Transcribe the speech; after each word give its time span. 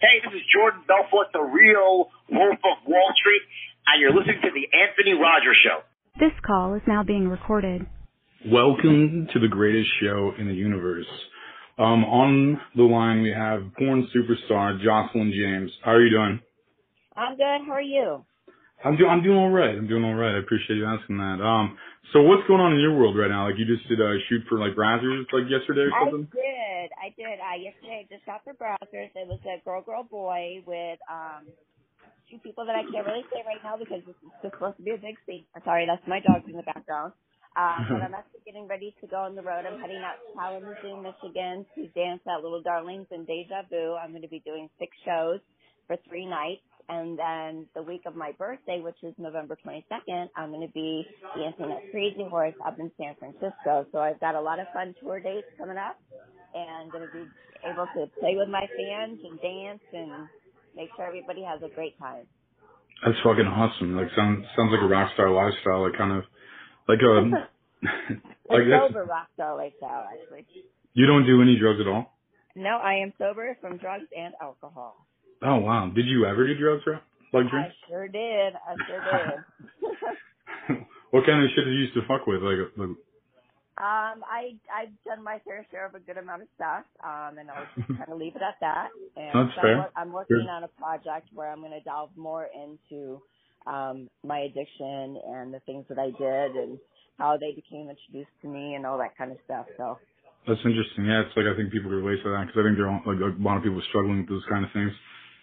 Hey, 0.00 0.22
this 0.22 0.32
is 0.32 0.46
Jordan 0.54 0.82
Belfort, 0.86 1.26
the 1.32 1.42
real 1.42 2.06
Wolf 2.30 2.58
of 2.62 2.86
Wall 2.86 3.12
Street, 3.18 3.42
and 3.84 4.00
you're 4.00 4.14
listening 4.14 4.38
to 4.42 4.50
the 4.54 4.70
Anthony 4.70 5.18
Rogers 5.20 5.58
Show. 5.64 5.82
This 6.20 6.30
call 6.46 6.74
is 6.74 6.82
now 6.86 7.02
being 7.02 7.26
recorded. 7.26 7.84
Welcome 8.46 9.26
to 9.32 9.40
the 9.40 9.48
greatest 9.48 9.90
show 10.00 10.30
in 10.38 10.46
the 10.46 10.54
universe. 10.54 11.08
Um, 11.80 12.04
on 12.04 12.60
the 12.76 12.84
line 12.84 13.22
we 13.22 13.32
have 13.32 13.74
porn 13.76 14.06
superstar 14.14 14.78
Joslyn 14.80 15.32
James. 15.34 15.72
How 15.84 15.90
are 15.90 16.00
you 16.00 16.10
doing? 16.10 16.40
I'm 17.16 17.36
good. 17.36 17.66
How 17.66 17.72
are 17.72 17.82
you? 17.82 18.24
I'm 18.84 18.96
doing 18.96 19.10
I'm 19.10 19.22
doing 19.22 19.38
all 19.38 19.50
right. 19.50 19.74
I'm 19.74 19.88
doing 19.88 20.04
all 20.04 20.14
right. 20.14 20.36
I 20.36 20.38
appreciate 20.38 20.76
you 20.76 20.86
asking 20.86 21.18
that. 21.18 21.42
Um, 21.42 21.78
so 22.12 22.22
what's 22.22 22.46
going 22.46 22.60
on 22.60 22.72
in 22.72 22.80
your 22.80 22.94
world 22.94 23.18
right 23.18 23.30
now? 23.30 23.50
Like 23.50 23.58
you 23.58 23.66
just 23.66 23.88
did 23.88 24.00
a 24.00 24.18
shoot 24.28 24.42
for 24.48 24.58
like 24.58 24.78
Brazzers 24.78 25.26
like 25.34 25.50
yesterday 25.50 25.90
or 25.90 25.94
something? 25.98 26.28
I 26.30 26.36
did. 26.36 26.88
I 26.94 27.08
did. 27.18 27.36
Uh, 27.42 27.58
yesterday 27.58 28.06
I 28.06 28.14
just 28.14 28.24
shot 28.24 28.46
for 28.46 28.54
Brazzers. 28.54 29.10
It 29.18 29.26
was 29.26 29.42
a 29.42 29.58
girl, 29.66 29.82
girl, 29.82 30.04
boy 30.04 30.62
with 30.66 30.98
um 31.10 31.50
two 32.30 32.38
people 32.38 32.64
that 32.66 32.76
I 32.76 32.84
can't 32.86 33.06
really 33.06 33.24
say 33.32 33.42
right 33.42 33.60
now 33.64 33.76
because 33.76 34.04
this 34.06 34.16
is 34.22 34.30
just 34.42 34.54
supposed 34.54 34.76
to 34.78 34.84
be 34.84 34.92
a 34.92 35.00
big 35.00 35.16
scene. 35.26 35.44
Sorry, 35.64 35.88
that's 35.88 36.04
my 36.06 36.20
dogs 36.20 36.44
in 36.46 36.54
the 36.54 36.62
background. 36.62 37.12
Um, 37.56 37.88
but 37.88 38.04
I'm 38.04 38.14
actually 38.18 38.44
getting 38.44 38.68
ready 38.68 38.94
to 39.00 39.06
go 39.08 39.24
on 39.24 39.34
the 39.34 39.42
road. 39.42 39.64
I'm 39.64 39.80
heading 39.80 40.04
out 40.04 40.20
to 40.22 40.28
Kalamazoo, 40.36 41.02
Michigan 41.02 41.66
to 41.74 41.88
dance 41.96 42.22
at 42.28 42.44
Little 42.44 42.62
Darlings 42.62 43.08
and 43.10 43.26
Deja 43.26 43.66
Vu. 43.72 43.96
I'm 43.96 44.12
going 44.12 44.22
to 44.22 44.30
be 44.30 44.44
doing 44.44 44.68
six 44.78 44.92
shows 45.04 45.40
for 45.88 45.96
three 46.06 46.26
nights. 46.28 46.67
And 46.88 47.18
then 47.18 47.66
the 47.74 47.82
week 47.82 48.02
of 48.06 48.16
my 48.16 48.32
birthday, 48.38 48.80
which 48.80 48.96
is 49.02 49.12
November 49.18 49.58
22nd, 49.64 50.28
I'm 50.36 50.50
going 50.50 50.66
to 50.66 50.72
be 50.72 51.06
dancing 51.36 51.70
at 51.70 51.90
Crazy 51.90 52.24
Horse 52.28 52.54
up 52.66 52.78
in 52.80 52.90
San 52.96 53.14
Francisco. 53.18 53.86
So 53.92 53.98
I've 53.98 54.18
got 54.20 54.34
a 54.34 54.40
lot 54.40 54.58
of 54.58 54.66
fun 54.72 54.94
tour 55.00 55.20
dates 55.20 55.46
coming 55.58 55.76
up 55.76 56.00
and 56.54 56.90
going 56.90 57.06
to 57.06 57.12
be 57.12 57.24
able 57.68 57.86
to 57.94 58.06
play 58.20 58.36
with 58.36 58.48
my 58.48 58.66
fans 58.76 59.18
and 59.22 59.38
dance 59.40 59.82
and 59.92 60.28
make 60.74 60.88
sure 60.96 61.06
everybody 61.06 61.42
has 61.42 61.60
a 61.62 61.74
great 61.74 61.98
time. 61.98 62.24
That's 63.04 63.18
fucking 63.22 63.46
awesome. 63.46 63.96
Like 63.96 64.08
sounds 64.16 64.44
sounds 64.56 64.72
like 64.72 64.82
a 64.82 64.88
rock 64.88 65.10
star 65.14 65.30
lifestyle. 65.30 65.84
Like 65.84 65.96
kind 65.96 66.12
of 66.18 66.24
like 66.88 66.98
um, 67.04 67.34
a 67.34 67.48
like 68.50 68.66
that's, 68.66 68.88
sober 68.88 69.04
rock 69.04 69.28
star 69.34 69.56
lifestyle, 69.56 70.04
actually. 70.10 70.46
you 70.94 71.06
don't 71.06 71.26
do 71.26 71.42
any 71.42 71.58
drugs 71.60 71.80
at 71.80 71.86
all. 71.86 72.16
No, 72.56 72.78
I 72.82 72.94
am 72.94 73.12
sober 73.18 73.56
from 73.60 73.76
drugs 73.76 74.06
and 74.16 74.34
alcohol. 74.42 75.06
Oh 75.42 75.58
wow. 75.58 75.90
Did 75.94 76.06
you 76.06 76.26
ever 76.26 76.46
do 76.46 76.58
drugs? 76.58 76.82
Right? 76.86 77.02
Like 77.32 77.52
I 77.52 77.72
sure 77.88 78.08
did. 78.08 78.54
I 78.54 78.74
sure 78.86 79.00
did. 79.00 80.78
what 81.10 81.26
kind 81.26 81.44
of 81.44 81.50
shit 81.54 81.64
did 81.64 81.74
you 81.74 81.80
used 81.80 81.94
to 81.94 82.02
fuck 82.08 82.26
with? 82.26 82.42
Like, 82.42 82.58
like 82.76 82.88
Um, 83.78 84.24
I 84.26 84.58
I've 84.74 84.94
done 85.06 85.22
my 85.22 85.38
fair 85.46 85.66
share 85.70 85.86
of 85.86 85.94
a 85.94 86.00
good 86.00 86.18
amount 86.18 86.42
of 86.42 86.48
stuff, 86.56 86.84
um, 87.04 87.38
and 87.38 87.50
I'll 87.50 87.66
just 87.76 87.88
kind 87.88 88.10
of 88.10 88.18
leave 88.18 88.34
it 88.34 88.42
at 88.42 88.56
that. 88.60 88.88
And 89.16 89.46
That's 89.46 89.54
so 89.54 89.62
fair. 89.62 89.78
I'm, 89.96 90.08
I'm 90.08 90.12
working 90.12 90.48
on 90.50 90.64
a 90.64 90.68
project 90.68 91.28
where 91.32 91.52
I'm 91.52 91.60
going 91.60 91.72
to 91.72 91.80
delve 91.80 92.10
more 92.16 92.48
into 92.50 93.22
um, 93.66 94.08
my 94.24 94.40
addiction 94.40 95.20
and 95.22 95.54
the 95.54 95.60
things 95.66 95.84
that 95.88 95.98
I 95.98 96.10
did 96.10 96.56
and 96.56 96.78
how 97.18 97.36
they 97.36 97.52
became 97.54 97.90
introduced 97.90 98.34
to 98.42 98.48
me 98.48 98.74
and 98.74 98.86
all 98.86 98.98
that 98.98 99.16
kind 99.16 99.30
of 99.30 99.38
stuff. 99.44 99.66
So 99.76 99.98
that's 100.46 100.60
interesting. 100.64 101.04
Yeah, 101.04 101.22
it's 101.26 101.36
like 101.36 101.46
I 101.46 101.54
think 101.54 101.70
people 101.70 101.90
relate 101.90 102.22
to 102.24 102.30
that 102.30 102.46
because 102.46 102.58
I 102.58 102.64
think 102.64 102.78
there 102.78 102.88
are 102.88 103.02
like 103.06 103.20
a 103.20 103.30
lot 103.42 103.58
of 103.58 103.62
people 103.62 103.82
struggling 103.90 104.24
with 104.24 104.30
those 104.30 104.46
kind 104.48 104.64
of 104.64 104.72
things. 104.72 104.90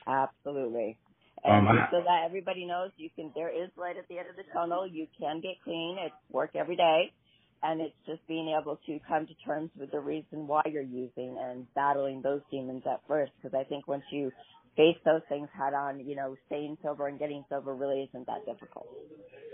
Absolutely. 0.08 0.98
Um, 1.44 1.68
And 1.68 1.78
just 1.78 1.92
so 1.92 2.02
that 2.02 2.24
everybody 2.26 2.66
knows, 2.66 2.92
you 2.98 3.10
can. 3.16 3.32
There 3.36 3.50
is 3.50 3.70
light 3.78 3.98
at 3.98 4.08
the 4.08 4.18
end 4.18 4.30
of 4.30 4.36
the 4.36 4.44
tunnel. 4.54 4.88
You 4.88 5.08
can 5.20 5.42
get 5.42 5.62
clean. 5.64 5.98
It's 6.00 6.16
work 6.32 6.52
every 6.56 6.76
day, 6.76 7.12
and 7.62 7.82
it's 7.82 7.96
just 8.08 8.26
being 8.28 8.56
able 8.60 8.80
to 8.88 9.00
come 9.08 9.28
to 9.28 9.34
terms 9.46 9.70
with 9.78 9.92
the 9.92 10.00
reason 10.00 10.48
why 10.48 10.64
you're 10.66 10.82
using 10.82 11.38
and 11.40 11.68
battling 11.76 12.22
those 12.22 12.42
demons 12.50 12.84
at 12.90 13.02
first. 13.08 13.32
Because 13.42 13.58
I 13.60 13.64
think 13.64 13.88
once 13.88 14.04
you 14.12 14.32
face 14.76 14.98
those 15.06 15.22
things 15.30 15.48
head 15.54 15.74
on, 15.74 16.00
you 16.06 16.16
know, 16.16 16.36
staying 16.48 16.78
sober 16.84 17.08
and 17.08 17.20
getting 17.20 17.46
sober 17.50 17.74
really 17.76 18.10
isn't 18.10 18.26
that 18.28 18.46
difficult. 18.46 18.88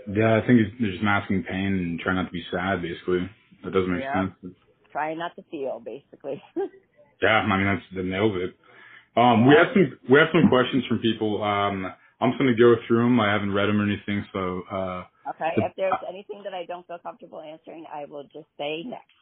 Yeah, 0.08 0.40
I 0.42 0.46
think 0.46 0.60
it's, 0.60 0.74
just 0.80 1.02
masking 1.02 1.44
pain 1.44 1.72
and 1.74 2.00
trying 2.00 2.16
not 2.16 2.26
to 2.26 2.32
be 2.32 2.42
sad. 2.50 2.82
Basically, 2.82 3.28
that 3.64 3.72
doesn't 3.72 3.92
make 3.92 4.02
Yeah. 4.02 4.28
sense. 4.42 4.54
Trying 4.90 5.18
not 5.18 5.34
to 5.36 5.42
feel, 5.50 5.80
basically. 5.80 6.42
Yeah, 7.22 7.38
I 7.38 7.56
mean 7.56 7.66
that's 7.66 7.86
that 7.94 8.04
nails 8.04 8.32
it. 8.34 8.56
Um, 9.16 9.46
we 9.46 9.54
have 9.54 9.68
some 9.74 9.98
we 10.08 10.18
have 10.18 10.28
some 10.32 10.48
questions 10.48 10.84
from 10.88 10.98
people. 10.98 11.42
Um, 11.42 11.84
I'm 12.20 12.30
just 12.30 12.38
gonna 12.38 12.56
go 12.56 12.76
through 12.86 13.04
them. 13.04 13.20
I 13.20 13.32
haven't 13.32 13.52
read 13.52 13.66
them 13.68 13.80
or 13.80 13.84
anything, 13.84 14.24
so 14.32 14.62
uh, 14.70 15.04
okay. 15.36 15.52
If 15.56 15.72
there's 15.76 16.00
anything 16.08 16.40
that 16.44 16.54
I 16.54 16.64
don't 16.64 16.86
feel 16.86 16.98
comfortable 16.98 17.40
answering, 17.40 17.84
I 17.92 18.06
will 18.06 18.24
just 18.24 18.48
say 18.56 18.84
next. 18.86 19.12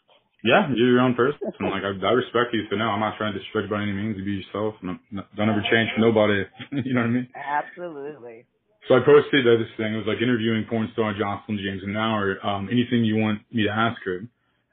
yeah, 0.45 0.69
you're 0.75 0.95
your 0.95 1.01
own 1.01 1.15
person. 1.15 1.41
Like 1.59 1.83
I, 1.83 1.91
I 2.07 2.13
respect 2.13 2.55
you, 2.55 2.65
so 2.71 2.77
no, 2.77 2.87
I'm 2.87 3.01
not 3.01 3.19
trying 3.19 3.33
to 3.33 3.39
disrespect 3.41 3.67
you 3.67 3.75
by 3.75 3.83
any 3.83 3.93
means. 3.93 4.17
You 4.17 4.25
be 4.25 4.47
yourself. 4.47 4.75
No, 4.83 4.97
no, 5.11 5.23
don't 5.37 5.51
ever 5.51 5.63
change 5.71 5.91
for 5.95 6.01
nobody. 6.01 6.45
you 6.87 6.95
know 6.95 7.03
what 7.03 7.11
I 7.11 7.17
mean? 7.19 7.29
Absolutely. 7.35 8.47
So 8.89 8.95
I 8.95 9.01
posted 9.05 9.47
uh, 9.47 9.59
this 9.59 9.69
thing. 9.77 9.93
It 9.93 9.99
was 9.99 10.07
like 10.07 10.23
interviewing 10.23 10.65
porn 10.71 10.89
star 10.93 11.13
Joslyn 11.13 11.59
James 11.59 11.83
and 11.83 11.93
now 11.93 12.17
or 12.17 12.39
um, 12.47 12.69
anything 12.71 13.05
you 13.05 13.17
want 13.17 13.43
me 13.53 13.65
to 13.65 13.71
ask 13.71 14.01
her. 14.05 14.19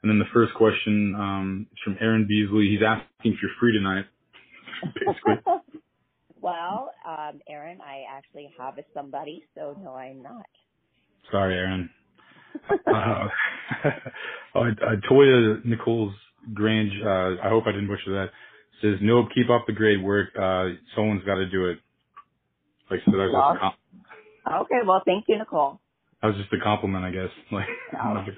And 0.02 0.06
then 0.06 0.18
the 0.18 0.30
first 0.32 0.54
question 0.54 1.14
um, 1.18 1.66
is 1.72 1.78
from 1.84 1.96
Aaron 2.00 2.26
Beasley. 2.26 2.70
He's 2.70 2.86
asking 2.86 3.34
if 3.34 3.42
you're 3.42 3.50
free 3.60 3.72
tonight. 3.72 4.06
Basically. 4.94 5.34
well, 6.40 6.90
um, 7.06 7.40
Aaron, 7.48 7.78
I 7.80 8.04
actually 8.10 8.50
have 8.58 8.78
a 8.78 8.82
somebody, 8.94 9.44
so 9.54 9.76
no, 9.82 9.94
I'm 9.94 10.22
not. 10.22 10.46
Sorry, 11.30 11.54
Aaron. 11.54 11.90
uh, 12.86 12.90
uh, 12.94 14.58
uh, 14.58 14.64
Toya 15.10 15.64
Nichols 15.64 16.14
Grange, 16.54 16.92
uh, 17.04 17.36
I 17.42 17.48
hope 17.48 17.64
I 17.66 17.72
didn't 17.72 17.88
butcher 17.88 18.12
that, 18.12 18.30
says, 18.80 18.98
nope, 19.02 19.28
keep 19.34 19.50
up 19.50 19.66
the 19.66 19.72
great 19.72 20.02
work. 20.02 20.28
Uh, 20.38 20.70
someone's 20.94 21.24
got 21.24 21.36
to 21.36 21.48
do 21.48 21.66
it. 21.66 21.78
Like, 22.90 23.00
so 23.04 23.12
that 23.12 23.18
was, 23.18 23.32
just 23.32 23.56
a 23.56 23.60
com- 23.60 24.62
Okay, 24.62 24.86
well, 24.86 25.02
thank 25.04 25.24
you, 25.28 25.38
Nicole. 25.38 25.80
That 26.20 26.28
was 26.28 26.36
just 26.36 26.52
a 26.52 26.62
compliment, 26.62 27.04
I 27.04 27.10
guess. 27.10 27.30
Like, 27.52 27.66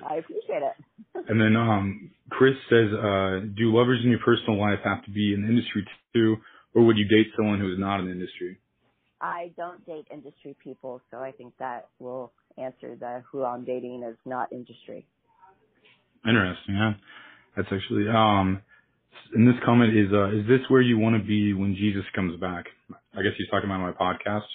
I 0.08 0.16
appreciate 0.16 0.62
it. 0.62 1.24
and 1.28 1.41
then, 1.41 1.56
um, 1.56 2.10
Chris 2.30 2.54
says, 2.68 2.88
uh, 2.92 3.41
do 3.56 3.74
lovers 3.74 4.00
in 4.04 4.10
your 4.10 4.20
personal 4.24 4.60
life 4.60 4.78
have 4.84 5.04
to 5.04 5.10
be 5.10 5.34
in 5.34 5.42
the 5.42 5.48
industry 5.48 5.86
too, 6.14 6.36
or 6.74 6.84
would 6.84 6.96
you 6.96 7.04
date 7.08 7.32
someone 7.36 7.58
who's 7.58 7.78
not 7.78 8.00
in 8.00 8.06
the 8.06 8.12
industry? 8.12 8.58
I 9.20 9.50
don't 9.56 9.84
date 9.86 10.06
industry 10.12 10.56
people, 10.62 11.00
so 11.10 11.18
I 11.18 11.32
think 11.32 11.52
that 11.58 11.88
will 11.98 12.32
answer 12.56 12.96
the 12.98 13.22
who 13.30 13.44
I'm 13.44 13.64
dating 13.64 14.02
is 14.08 14.16
not 14.24 14.52
industry. 14.52 15.06
Interesting, 16.26 16.74
yeah. 16.74 16.92
That's 17.56 17.68
actually, 17.72 18.08
um, 18.08 18.62
and 19.34 19.47
this 19.47 19.56
comment 19.64 19.97
is, 19.97 20.08
uh, 20.12 20.30
is 20.30 20.47
this 20.47 20.60
where 20.68 20.80
you 20.80 20.98
want 20.98 21.20
to 21.20 21.26
be 21.26 21.52
when 21.52 21.74
Jesus 21.74 22.04
comes 22.14 22.38
back? 22.41 22.66
I 23.14 23.22
guess 23.22 23.32
he's 23.36 23.48
talking 23.50 23.68
about 23.68 23.80
my 23.80 23.92
podcast. 23.92 24.47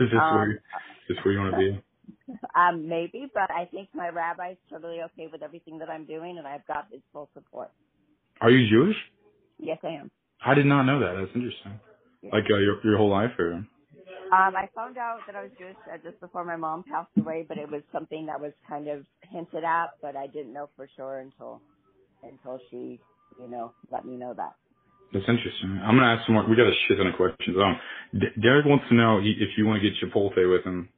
Is 0.00 0.10
this 0.10 0.20
Um, 0.20 0.34
where, 0.34 0.50
is 0.52 0.60
this 1.08 1.18
where 1.24 1.34
you 1.34 1.40
want 1.40 1.52
to 1.52 1.58
be? 1.58 1.82
Um, 2.56 2.88
maybe, 2.88 3.26
but 3.34 3.50
I 3.50 3.66
think 3.66 3.88
my 3.94 4.08
rabbi's 4.08 4.56
totally 4.70 5.00
okay 5.02 5.28
with 5.30 5.42
everything 5.42 5.78
that 5.80 5.90
I'm 5.90 6.06
doing, 6.06 6.38
and 6.38 6.46
I've 6.46 6.66
got 6.66 6.86
his 6.90 7.00
full 7.12 7.28
support. 7.34 7.70
Are 8.40 8.50
you 8.50 8.68
Jewish? 8.70 8.96
Yes, 9.58 9.78
I 9.82 9.88
am. 9.88 10.10
I 10.44 10.54
did 10.54 10.66
not 10.66 10.84
know 10.84 11.00
that. 11.00 11.16
That's 11.18 11.34
interesting. 11.34 11.80
Like, 12.22 12.44
uh, 12.50 12.58
your, 12.58 12.80
your 12.84 12.96
whole 12.96 13.10
life 13.10 13.32
or? 13.38 13.52
Um, 14.32 14.56
I 14.56 14.68
found 14.74 14.96
out 14.98 15.20
that 15.26 15.36
I 15.36 15.42
was 15.42 15.50
Jewish 15.58 15.76
uh, 15.92 15.98
just 16.02 16.18
before 16.20 16.44
my 16.44 16.56
mom 16.56 16.84
passed 16.90 17.10
away, 17.18 17.44
but 17.46 17.58
it 17.58 17.70
was 17.70 17.82
something 17.92 18.26
that 18.26 18.40
was 18.40 18.52
kind 18.68 18.88
of 18.88 19.04
hinted 19.30 19.64
at, 19.64 19.90
but 20.00 20.16
I 20.16 20.26
didn't 20.26 20.52
know 20.52 20.70
for 20.76 20.88
sure 20.96 21.18
until 21.20 21.60
until 22.22 22.58
she, 22.70 22.98
you 23.38 23.48
know, 23.48 23.72
let 23.92 24.04
me 24.06 24.16
know 24.16 24.32
that. 24.34 24.54
That's 25.12 25.28
interesting. 25.28 25.80
I'm 25.84 25.96
gonna 25.96 26.14
ask 26.14 26.26
some 26.26 26.34
more. 26.34 26.48
We 26.48 26.56
got 26.56 26.66
a 26.66 26.74
shit 26.88 26.96
ton 26.98 27.06
of 27.06 27.14
questions. 27.16 27.56
Um, 27.56 27.78
D- 28.18 28.42
Derek 28.42 28.66
wants 28.66 28.86
to 28.88 28.94
know 28.94 29.18
if 29.22 29.50
you 29.56 29.66
want 29.66 29.80
to 29.82 29.88
get 29.88 29.98
Chipotle 30.02 30.50
with 30.50 30.64
him. 30.64 30.88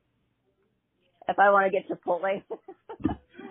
If 1.28 1.38
I 1.38 1.50
want 1.50 1.66
to 1.66 1.70
get 1.70 1.88
Chipotle, 1.88 2.42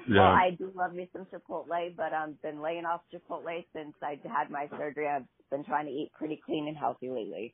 well, 0.09 0.19
I 0.21 0.51
do 0.57 0.71
love 0.75 0.93
me 0.93 1.09
some 1.13 1.25
Chipotle, 1.25 1.95
but 1.95 2.13
I've 2.13 2.41
been 2.41 2.61
laying 2.61 2.85
off 2.85 3.01
Chipotle 3.13 3.65
since 3.75 3.93
I 4.01 4.19
had 4.23 4.49
my 4.49 4.67
surgery. 4.77 5.07
I've 5.07 5.25
been 5.51 5.63
trying 5.65 5.85
to 5.85 5.91
eat 5.91 6.11
pretty 6.17 6.41
clean 6.45 6.67
and 6.67 6.77
healthy 6.77 7.09
lately. 7.09 7.53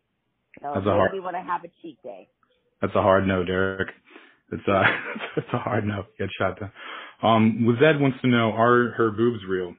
So 0.62 0.72
That's 0.76 0.86
a 0.86 0.92
hard- 0.92 1.12
maybe 1.12 1.24
when 1.24 1.36
I 1.36 1.42
have 1.42 1.64
a 1.64 1.70
cheat 1.82 2.02
day. 2.04 2.28
That's 2.82 2.96
a 2.96 3.02
hard 3.02 3.28
no, 3.28 3.44
Derek. 3.44 3.90
It's 4.52 4.68
uh, 4.68 4.84
it's 5.38 5.48
a 5.54 5.58
hard 5.58 5.86
no. 5.86 6.04
Get 6.20 6.30
shot 6.38 6.60
down. 6.60 6.72
Um, 7.24 7.66
Lizette 7.68 8.00
wants 8.00 8.20
to 8.22 8.28
know, 8.28 8.52
are 8.52 8.90
her 8.98 9.12
boobs 9.12 9.44
real? 9.48 9.76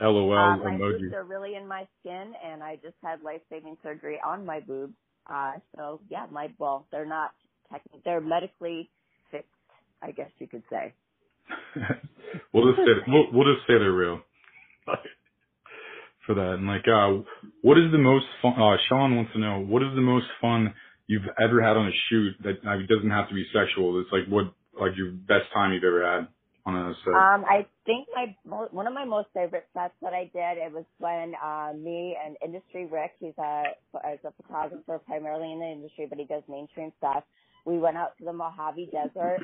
LOL 0.00 0.32
Uh, 0.36 0.56
my 0.58 0.72
emoji. 0.72 1.00
boobs 1.00 1.14
are 1.14 1.24
really 1.24 1.54
in 1.54 1.66
my 1.66 1.86
skin, 2.00 2.32
and 2.44 2.62
I 2.62 2.76
just 2.76 2.96
had 3.02 3.22
life-saving 3.22 3.76
surgery 3.82 4.20
on 4.24 4.44
my 4.44 4.60
boobs. 4.60 4.94
Uh, 5.28 5.52
so 5.76 6.00
yeah, 6.08 6.26
my 6.30 6.48
well, 6.58 6.86
they're 6.90 7.06
not 7.06 7.32
technically 7.70 8.00
they're 8.04 8.20
medically 8.20 8.90
I 10.02 10.12
guess 10.12 10.30
you 10.38 10.46
could 10.46 10.62
say. 10.70 10.94
we'll 12.52 12.72
just 12.72 12.78
say 12.78 12.92
we'll, 13.06 13.32
we'll 13.32 13.54
just 13.54 13.66
say 13.66 13.74
they're 13.78 13.92
real 13.92 14.20
for 16.26 16.34
that. 16.34 16.54
And 16.54 16.66
like, 16.66 16.86
uh, 16.86 17.24
what 17.62 17.78
is 17.78 17.90
the 17.90 17.98
most 17.98 18.26
fun? 18.42 18.52
Uh, 18.52 18.76
Sean 18.88 19.16
wants 19.16 19.32
to 19.32 19.38
know 19.38 19.60
what 19.60 19.82
is 19.82 19.94
the 19.94 20.02
most 20.02 20.26
fun 20.40 20.74
you've 21.06 21.28
ever 21.40 21.62
had 21.62 21.76
on 21.76 21.88
a 21.88 21.96
shoot 22.10 22.34
that 22.44 22.60
uh, 22.68 22.76
doesn't 22.88 23.10
have 23.10 23.28
to 23.28 23.34
be 23.34 23.44
sexual. 23.52 24.00
It's 24.00 24.12
like 24.12 24.28
what 24.28 24.52
like 24.78 24.96
your 24.96 25.10
best 25.10 25.50
time 25.52 25.72
you've 25.72 25.84
ever 25.84 26.04
had 26.04 26.28
on 26.68 26.76
a 26.76 26.94
set? 27.04 27.14
Um, 27.14 27.44
I 27.48 27.66
think 27.86 28.08
my 28.14 28.34
one 28.70 28.86
of 28.86 28.92
my 28.92 29.04
most 29.04 29.28
favorite 29.34 29.66
sets 29.72 29.94
that 30.02 30.12
I 30.12 30.30
did 30.32 30.58
it 30.58 30.72
was 30.72 30.84
when 30.98 31.32
uh, 31.42 31.72
me 31.76 32.16
and 32.22 32.36
Industry 32.44 32.86
Rick, 32.86 33.12
he's 33.18 33.36
a 33.38 33.64
is 34.12 34.20
a 34.24 34.32
photographer 34.42 35.00
primarily 35.06 35.52
in 35.52 35.58
the 35.58 35.66
industry, 35.66 36.06
but 36.08 36.18
he 36.18 36.26
does 36.26 36.42
mainstream 36.48 36.92
stuff. 36.98 37.24
We 37.64 37.78
went 37.78 37.96
out 37.96 38.16
to 38.18 38.24
the 38.24 38.32
Mojave 38.32 38.90
Desert 38.92 39.40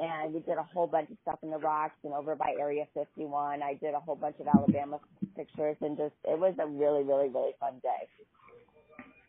and 0.00 0.32
we 0.32 0.40
did 0.40 0.56
a 0.56 0.62
whole 0.62 0.86
bunch 0.86 1.10
of 1.10 1.16
stuff 1.22 1.38
in 1.42 1.50
the 1.50 1.58
rocks 1.58 1.94
and 2.04 2.14
over 2.14 2.34
by 2.34 2.54
Area 2.58 2.84
51. 2.94 3.62
I 3.62 3.74
did 3.74 3.94
a 3.94 4.00
whole 4.00 4.16
bunch 4.16 4.36
of 4.40 4.46
Alabama 4.46 4.98
pictures 5.36 5.76
and 5.80 5.96
just 5.96 6.14
it 6.24 6.38
was 6.38 6.54
a 6.58 6.66
really 6.66 7.02
really 7.02 7.28
really 7.28 7.52
fun 7.60 7.74
day. 7.82 8.08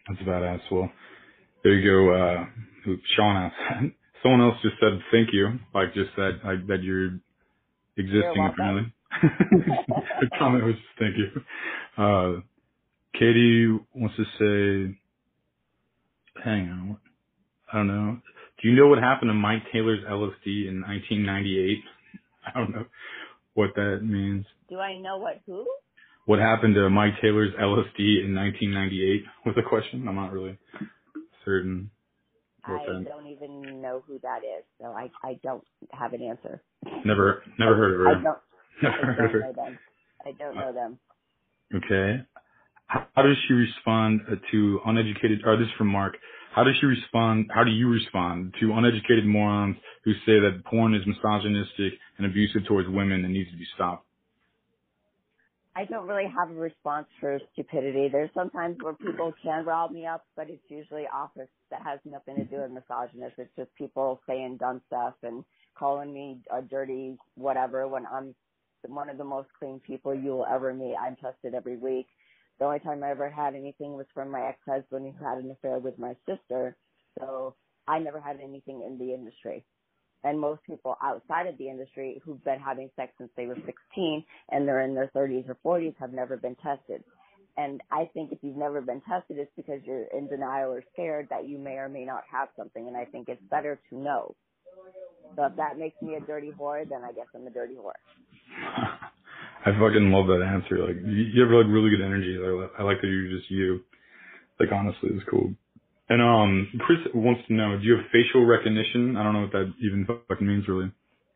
That's 0.07 0.21
badass. 0.21 0.61
Well, 0.71 0.89
there 1.63 1.73
you 1.73 1.89
go. 1.89 2.13
Uh, 2.13 2.45
Sean 3.15 3.35
asked. 3.35 3.93
Someone 4.23 4.41
else 4.41 4.55
just 4.61 4.75
said 4.79 4.99
thank 5.11 5.29
you, 5.33 5.59
like 5.73 5.93
just 5.93 6.11
said 6.15 6.39
that 6.67 6.83
you're 6.83 7.19
existing 7.97 8.33
You're 8.35 8.47
apparently. 8.47 8.93
the 9.21 10.29
comment 10.39 10.63
was 10.63 10.75
just 10.75 10.87
thank 10.99 11.15
you. 11.17 12.03
Uh, 12.03 12.41
Katie 13.13 13.77
wants 13.93 14.15
to 14.15 14.23
say, 14.39 14.97
hang 16.43 16.69
on, 16.69 16.97
I 17.73 17.77
don't 17.77 17.87
know. 17.87 18.17
Do 18.61 18.69
you 18.69 18.75
know 18.75 18.87
what 18.87 18.99
happened 18.99 19.29
to 19.29 19.33
Mike 19.33 19.63
Taylor's 19.73 20.03
LSD 20.05 20.67
in 20.69 20.81
1998? 20.81 21.77
I 22.45 22.59
don't 22.59 22.71
know 22.71 22.85
what 23.53 23.71
that 23.75 23.99
means. 24.03 24.45
Do 24.69 24.79
I 24.79 24.97
know 24.97 25.17
what 25.17 25.41
who? 25.45 25.65
What 26.25 26.39
happened 26.39 26.75
to 26.75 26.89
Mike 26.89 27.13
Taylor's 27.21 27.53
LSD 27.59 28.23
in 28.23 28.35
1998 28.35 29.23
was 29.45 29.55
a 29.65 29.67
question. 29.67 30.07
I'm 30.07 30.15
not 30.15 30.31
really 30.31 30.57
certain. 31.45 31.89
I 32.63 32.77
that- 32.87 33.05
don't 33.09 33.25
even 33.27 33.81
know 33.81 34.03
who 34.05 34.19
that 34.21 34.39
is, 34.43 34.63
so 34.79 34.85
I 34.87 35.09
I 35.23 35.39
don't 35.43 35.63
have 35.91 36.13
an 36.13 36.21
answer. 36.21 36.61
Never, 37.05 37.41
never 37.57 37.75
heard 37.75 37.99
of 38.01 38.07
I 38.07 38.13
her. 38.13 38.21
don't 38.23 38.37
Never 38.83 39.11
I 39.11 39.15
heard 39.15 39.25
of 39.25 39.31
don't 39.31 39.31
her. 39.31 39.39
know 39.41 39.53
them. 39.53 39.79
I 40.23 40.31
don't 40.37 40.55
know 40.55 40.73
them. 40.73 40.99
Okay. 41.73 42.23
How 42.85 43.07
how 43.15 43.23
does 43.23 43.37
she 43.47 43.55
respond 43.55 44.21
to 44.51 44.79
uneducated, 44.85 45.41
or 45.43 45.57
this 45.57 45.65
is 45.67 45.73
from 45.77 45.87
Mark. 45.87 46.17
How 46.53 46.65
does 46.65 46.75
she 46.79 46.85
respond, 46.85 47.49
how 47.53 47.63
do 47.63 47.71
you 47.71 47.89
respond 47.89 48.53
to 48.59 48.73
uneducated 48.73 49.25
morons 49.25 49.77
who 50.03 50.11
say 50.25 50.39
that 50.39 50.63
porn 50.65 50.93
is 50.93 51.01
misogynistic 51.07 51.93
and 52.17 52.27
abusive 52.27 52.65
towards 52.67 52.89
women 52.89 53.23
and 53.23 53.33
needs 53.33 53.49
to 53.51 53.57
be 53.57 53.65
stopped? 53.75 54.05
I 55.73 55.85
don't 55.85 56.05
really 56.05 56.29
have 56.37 56.51
a 56.51 56.59
response 56.59 57.07
for 57.21 57.39
stupidity. 57.53 58.09
There's 58.11 58.29
sometimes 58.33 58.75
where 58.81 58.93
people 58.93 59.33
can 59.41 59.63
rile 59.63 59.87
me 59.87 60.05
up, 60.05 60.25
but 60.35 60.49
it's 60.49 60.63
usually 60.67 61.05
office 61.13 61.47
that 61.69 61.81
has 61.83 61.99
nothing 62.03 62.35
to 62.35 62.43
do 62.43 62.57
with 62.57 62.71
misogynist. 62.71 63.35
It's 63.37 63.55
just 63.55 63.73
people 63.75 64.19
saying 64.27 64.57
dumb 64.57 64.81
stuff 64.87 65.13
and 65.23 65.45
calling 65.79 66.13
me 66.13 66.39
a 66.53 66.61
dirty 66.61 67.15
whatever 67.35 67.87
when 67.87 68.05
I'm 68.05 68.35
one 68.87 69.09
of 69.09 69.17
the 69.17 69.23
most 69.23 69.47
clean 69.57 69.79
people 69.79 70.13
you 70.13 70.31
will 70.31 70.45
ever 70.45 70.73
meet. 70.73 70.95
I'm 70.99 71.15
tested 71.15 71.53
every 71.53 71.77
week. 71.77 72.07
The 72.61 72.67
only 72.67 72.79
time 72.79 73.03
I 73.03 73.09
ever 73.09 73.27
had 73.27 73.55
anything 73.55 73.93
was 73.93 74.05
from 74.13 74.29
my 74.29 74.47
ex-husband 74.47 75.15
who 75.17 75.25
had 75.25 75.39
an 75.39 75.49
affair 75.49 75.79
with 75.79 75.97
my 75.97 76.15
sister. 76.29 76.77
So 77.17 77.55
I 77.87 77.97
never 77.97 78.21
had 78.21 78.39
anything 78.39 78.83
in 78.85 78.99
the 78.99 79.15
industry. 79.15 79.65
And 80.23 80.39
most 80.39 80.61
people 80.65 80.95
outside 81.01 81.47
of 81.47 81.57
the 81.57 81.69
industry 81.69 82.21
who've 82.23 82.43
been 82.43 82.59
having 82.59 82.91
sex 82.95 83.13
since 83.17 83.31
they 83.35 83.47
were 83.47 83.57
16 83.65 84.23
and 84.51 84.67
they're 84.67 84.81
in 84.81 84.93
their 84.93 85.09
30s 85.15 85.49
or 85.49 85.57
40s 85.65 85.95
have 85.99 86.13
never 86.13 86.37
been 86.37 86.55
tested. 86.57 87.03
And 87.57 87.81
I 87.91 88.07
think 88.13 88.31
if 88.31 88.37
you've 88.43 88.57
never 88.57 88.79
been 88.79 89.01
tested, 89.09 89.39
it's 89.39 89.51
because 89.57 89.81
you're 89.83 90.03
in 90.15 90.27
denial 90.27 90.69
or 90.69 90.83
scared 90.93 91.29
that 91.31 91.49
you 91.49 91.57
may 91.57 91.77
or 91.77 91.89
may 91.89 92.05
not 92.05 92.25
have 92.31 92.49
something. 92.55 92.87
And 92.87 92.95
I 92.95 93.05
think 93.05 93.27
it's 93.27 93.41
better 93.49 93.81
to 93.89 93.97
know. 93.97 94.35
So 95.35 95.45
if 95.45 95.55
that 95.55 95.79
makes 95.79 95.99
me 95.99 96.13
a 96.13 96.19
dirty 96.19 96.51
whore, 96.51 96.87
then 96.87 97.01
I 97.03 97.11
guess 97.11 97.25
I'm 97.33 97.47
a 97.47 97.49
dirty 97.49 97.73
whore. 97.73 97.97
I 99.65 99.71
fucking 99.77 100.11
love 100.11 100.27
that 100.27 100.41
answer. 100.41 100.79
Like, 100.85 100.95
you 101.05 101.23
you 101.33 101.41
have 101.41 101.51
like 101.51 101.67
really 101.67 101.89
good 101.89 102.01
energy. 102.01 102.37
I, 102.37 102.49
li- 102.49 102.75
I 102.79 102.83
like 102.83 103.01
that 103.01 103.07
you're 103.07 103.37
just 103.37 103.49
you. 103.51 103.81
Like, 104.59 104.71
honestly, 104.71 105.09
it's 105.13 105.27
cool. 105.29 105.53
And 106.09 106.21
um, 106.21 106.67
Chris 106.79 106.99
wants 107.13 107.41
to 107.47 107.53
know, 107.53 107.77
do 107.77 107.83
you 107.85 107.95
have 107.95 108.05
facial 108.11 108.45
recognition? 108.45 109.15
I 109.15 109.23
don't 109.23 109.33
know 109.33 109.41
what 109.41 109.51
that 109.53 109.71
even 109.81 110.05
fucking 110.27 110.45
means 110.45 110.67
really. 110.67 110.91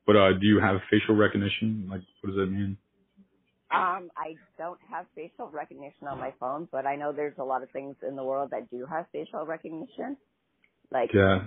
But 0.06 0.16
uh, 0.18 0.34
do 0.34 0.46
you 0.46 0.60
have 0.60 0.78
facial 0.92 1.16
recognition? 1.16 1.88
Like, 1.90 2.02
what 2.22 2.32
does 2.32 2.38
that 2.38 2.52
mean? 2.52 2.78
Um, 3.74 4.10
I 4.16 4.38
don't 4.58 4.80
have 4.90 5.06
facial 5.16 5.50
recognition 5.50 6.08
on 6.08 6.20
my 6.20 6.34
phone, 6.40 6.68
but 6.72 6.86
I 6.86 6.96
know 6.96 7.12
there's 7.12 7.38
a 7.40 7.44
lot 7.44 7.64
of 7.64 7.70
things 7.72 7.96
in 8.08 8.16
the 8.16 8.24
world 8.24 8.52
that 8.52 8.70
do 8.70 8.86
have 8.86 9.06
facial 9.12 9.46
recognition. 9.46 10.18
Like, 10.92 11.12
Yeah. 11.14 11.46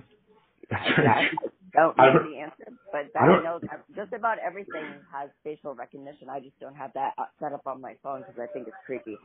I, 0.72 1.28
I 1.76 1.80
don't 1.80 1.96
know 1.96 2.30
the 2.30 2.38
answer, 2.38 2.72
but 2.92 3.08
I 3.18 3.24
I, 3.24 3.26
don't- 3.28 3.44
know 3.44 3.58
that 3.62 3.84
just 3.96 4.12
about 4.12 4.38
everything 4.38 4.84
has 5.12 5.30
facial 5.44 5.74
recognition. 5.74 6.28
I 6.30 6.40
just 6.40 6.58
don't 6.60 6.74
have 6.76 6.92
that 6.94 7.12
uh, 7.18 7.24
set 7.40 7.52
up 7.52 7.66
on 7.66 7.80
my 7.80 7.94
phone 8.02 8.20
because 8.20 8.36
I 8.40 8.46
think 8.52 8.68
it's 8.68 8.76
creepy. 8.86 9.16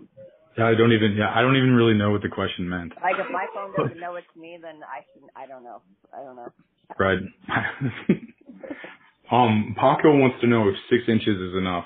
Yeah, 0.58 0.68
I 0.68 0.76
don't 0.76 0.92
even. 0.94 1.16
Yeah, 1.18 1.32
I 1.34 1.42
don't 1.42 1.56
even 1.58 1.74
really 1.74 1.96
know 1.96 2.12
what 2.12 2.22
the 2.22 2.30
question 2.30 2.70
meant. 2.70 2.94
Like 3.02 3.16
if 3.20 3.32
my 3.32 3.46
phone 3.54 3.74
doesn't 3.78 4.00
know 4.00 4.16
it's 4.16 4.28
me, 4.36 4.58
then 4.62 4.82
I 4.84 5.02
should. 5.14 5.24
I 5.36 5.48
don't 5.48 5.64
know. 5.64 5.82
I 6.14 6.24
don't 6.24 6.36
know. 6.36 6.54
Right. 7.00 7.20
um, 9.32 9.76
Paco 9.76 10.16
wants 10.18 10.40
to 10.42 10.48
know 10.48 10.70
if 10.70 10.76
six 10.90 11.04
inches 11.08 11.40
is 11.40 11.56
enough. 11.58 11.86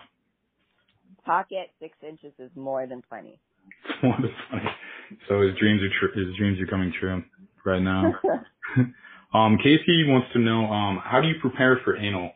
Pocket 1.26 1.70
six 1.80 1.98
inches 2.08 2.34
is 2.40 2.52
more 2.56 2.86
than 2.88 3.02
plenty. 3.08 3.40
More 4.04 4.16
than 4.22 4.32
funny. 4.50 4.70
So 5.28 5.42
his 5.42 5.56
dreams 5.58 5.82
are 5.82 5.90
tr- 6.00 6.18
his 6.18 6.36
dreams 6.38 6.60
are 6.62 6.68
coming 6.68 6.94
true 7.00 7.24
right 7.66 7.82
now. 7.82 8.14
Um, 9.34 9.58
Casey 9.58 10.06
wants 10.08 10.28
to 10.34 10.40
know 10.40 10.66
um, 10.66 11.02
how 11.04 11.22
do 11.22 11.28
you 11.28 11.36
prepare 11.42 11.80
for 11.84 11.98
anal? 11.98 12.32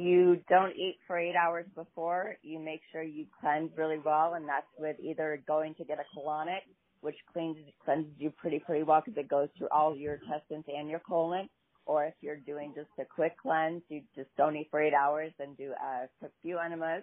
you 0.00 0.40
don't 0.48 0.74
eat 0.76 0.96
for 1.06 1.18
eight 1.18 1.34
hours 1.36 1.66
before. 1.74 2.36
You 2.42 2.58
make 2.58 2.80
sure 2.90 3.02
you 3.02 3.26
cleanse 3.40 3.70
really 3.76 3.98
well, 3.98 4.34
and 4.34 4.48
that's 4.48 4.66
with 4.78 4.96
either 4.98 5.42
going 5.46 5.74
to 5.74 5.84
get 5.84 5.98
a 5.98 6.18
colonic, 6.18 6.60
which 7.02 7.16
cleanses 7.32 7.64
cleanses 7.84 8.12
you 8.18 8.30
pretty 8.30 8.58
pretty 8.58 8.82
well 8.82 9.02
because 9.04 9.18
it 9.18 9.28
goes 9.28 9.48
through 9.58 9.68
all 9.70 9.94
your 9.94 10.14
intestines 10.14 10.64
and 10.68 10.88
your 10.88 11.00
colon. 11.00 11.48
Or 11.84 12.06
if 12.06 12.14
you're 12.20 12.36
doing 12.36 12.72
just 12.74 12.88
a 12.98 13.04
quick 13.04 13.36
cleanse, 13.40 13.82
you 13.88 14.02
just 14.16 14.30
don't 14.36 14.56
eat 14.56 14.68
for 14.70 14.80
eight 14.80 14.94
hours 14.94 15.32
and 15.38 15.56
do 15.56 15.72
a 15.72 16.08
few 16.42 16.58
enemas, 16.58 17.02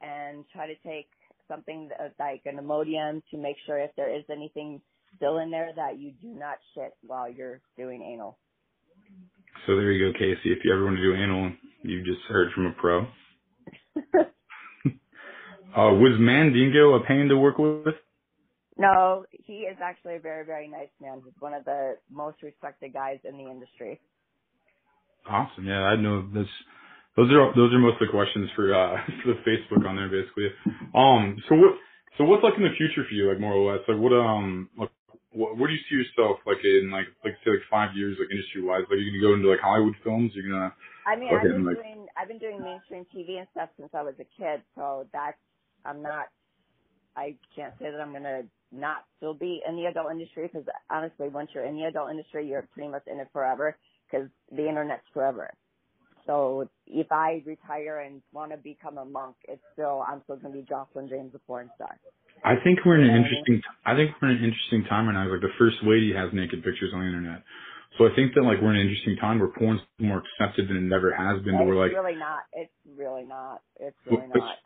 and 0.00 0.44
try 0.52 0.66
to 0.66 0.74
take 0.86 1.08
something 1.48 1.90
like 2.18 2.42
an 2.46 2.56
Imodium 2.56 3.22
to 3.30 3.36
make 3.36 3.56
sure 3.66 3.78
if 3.78 3.90
there 3.96 4.14
is 4.14 4.24
anything 4.30 4.80
still 5.16 5.38
in 5.38 5.50
there 5.50 5.70
that 5.76 5.98
you 5.98 6.12
do 6.20 6.28
not 6.28 6.56
shit 6.74 6.92
while 7.02 7.30
you're 7.30 7.60
doing 7.76 8.02
anal. 8.02 8.38
So 9.66 9.76
there 9.76 9.92
you 9.92 10.12
go, 10.12 10.18
Casey. 10.18 10.52
If 10.52 10.58
you 10.64 10.72
ever 10.72 10.84
want 10.84 10.96
to 10.96 11.02
do 11.02 11.14
anal, 11.14 11.52
you 11.82 12.02
just 12.04 12.22
heard 12.28 12.52
from 12.52 12.66
a 12.66 12.72
pro. 12.72 13.06
Uh, 15.72 15.88
was 15.96 16.12
Mandingo 16.20 16.92
a 16.96 17.00
pain 17.06 17.28
to 17.28 17.36
work 17.36 17.56
with? 17.56 17.94
No, 18.76 19.24
he 19.32 19.64
is 19.64 19.78
actually 19.82 20.16
a 20.16 20.20
very, 20.20 20.44
very 20.44 20.68
nice 20.68 20.92
man. 21.00 21.22
He's 21.24 21.32
one 21.40 21.54
of 21.54 21.64
the 21.64 21.96
most 22.10 22.42
respected 22.42 22.92
guys 22.92 23.18
in 23.24 23.38
the 23.38 23.50
industry. 23.50 23.98
Awesome. 25.26 25.66
Yeah, 25.66 25.80
I 25.84 25.96
know 25.96 26.28
this. 26.34 26.48
Those 27.16 27.30
are 27.32 27.54
those 27.54 27.72
are 27.72 27.78
most 27.78 28.00
of 28.00 28.08
the 28.08 28.12
questions 28.12 28.50
for 28.56 28.74
uh 28.74 28.96
for 29.22 29.32
the 29.32 29.40
Facebook 29.48 29.86
on 29.88 29.96
there 29.96 30.08
basically. 30.08 30.48
Um. 30.94 31.36
So 31.48 31.54
what 31.54 31.72
so 32.18 32.24
what's 32.24 32.42
like 32.42 32.54
in 32.56 32.64
the 32.64 32.76
future 32.76 33.04
for 33.08 33.14
you, 33.14 33.30
like 33.30 33.40
more 33.40 33.52
or 33.52 33.72
less? 33.72 33.82
Like 33.88 33.98
what 33.98 34.12
um 34.12 34.68
like 34.76 34.90
what 35.32 35.56
where 35.56 35.68
do 35.68 35.74
you 35.74 35.80
see 35.88 35.96
yourself 35.96 36.38
like 36.46 36.62
in 36.64 36.90
like 36.90 37.06
like 37.24 37.34
say 37.44 37.50
like 37.50 37.66
five 37.70 37.96
years 37.96 38.16
like 38.20 38.30
industry 38.30 38.62
wise? 38.62 38.84
Like 38.90 38.98
you're 39.00 39.12
gonna 39.20 39.28
go 39.28 39.34
into 39.34 39.50
like 39.50 39.60
Hollywood 39.60 39.94
films? 40.04 40.32
You're 40.34 40.50
gonna 40.50 40.72
I 41.06 41.16
mean, 41.16 41.34
I've 41.34 41.42
been 41.42 41.64
like- 41.64 41.76
doing 41.76 42.06
I've 42.16 42.28
been 42.28 42.38
doing 42.38 42.62
mainstream 42.62 43.06
TV 43.14 43.38
and 43.38 43.48
stuff 43.52 43.70
since 43.78 43.90
I 43.94 44.02
was 44.02 44.14
a 44.20 44.28
kid, 44.38 44.62
so 44.76 45.06
that's 45.12 45.38
I'm 45.84 46.02
not. 46.02 46.26
I 47.16 47.36
can't 47.54 47.74
say 47.78 47.90
that 47.90 48.00
I'm 48.00 48.12
gonna 48.12 48.42
not 48.70 49.04
still 49.16 49.34
be 49.34 49.60
in 49.68 49.76
the 49.76 49.86
adult 49.86 50.10
industry 50.10 50.48
because 50.48 50.66
honestly, 50.90 51.28
once 51.28 51.50
you're 51.54 51.64
in 51.64 51.76
the 51.76 51.84
adult 51.84 52.10
industry, 52.10 52.48
you're 52.48 52.66
pretty 52.72 52.88
much 52.88 53.02
in 53.06 53.20
it 53.20 53.28
forever 53.32 53.76
because 54.10 54.28
the 54.50 54.68
internet's 54.68 55.04
forever. 55.12 55.50
So 56.26 56.68
if 56.86 57.10
I 57.10 57.42
retire 57.44 58.00
and 58.00 58.22
want 58.32 58.52
to 58.52 58.56
become 58.56 58.98
a 58.98 59.04
monk, 59.04 59.36
it's 59.48 59.62
still 59.72 60.04
I'm 60.06 60.22
still 60.24 60.36
gonna 60.36 60.54
be 60.54 60.62
Joslyn 60.62 61.08
James, 61.08 61.34
a 61.34 61.38
porn 61.40 61.70
star. 61.74 61.98
I 62.44 62.58
think 62.62 62.82
we're 62.84 62.98
in 62.98 63.08
an 63.08 63.16
interesting. 63.16 63.62
I 63.86 63.94
think 63.94 64.10
we're 64.20 64.30
in 64.30 64.38
an 64.38 64.44
interesting 64.44 64.84
time 64.90 65.06
right 65.06 65.14
now. 65.14 65.30
Like 65.30 65.40
the 65.40 65.54
first 65.58 65.76
lady 65.82 66.12
has 66.12 66.30
naked 66.34 66.62
pictures 66.62 66.90
on 66.94 67.00
the 67.00 67.06
internet, 67.06 67.42
so 67.98 68.06
I 68.06 68.14
think 68.16 68.34
that 68.34 68.42
like 68.42 68.58
we're 68.58 68.74
in 68.74 68.82
an 68.82 68.86
interesting 68.86 69.16
time 69.20 69.38
where 69.38 69.48
porn's 69.54 69.80
more 69.98 70.22
accepted 70.26 70.68
than 70.68 70.90
it 70.90 70.92
ever 70.94 71.14
has 71.14 71.42
been. 71.44 71.54
It's 71.54 71.66
where 71.66 71.76
like 71.76 71.92
really 71.92 72.18
not. 72.18 72.42
It's 72.52 72.72
really 72.96 73.24
not. 73.24 73.62
It's 73.78 73.96
really 74.06 74.26
Well, 74.34 74.42
not. 74.42 74.58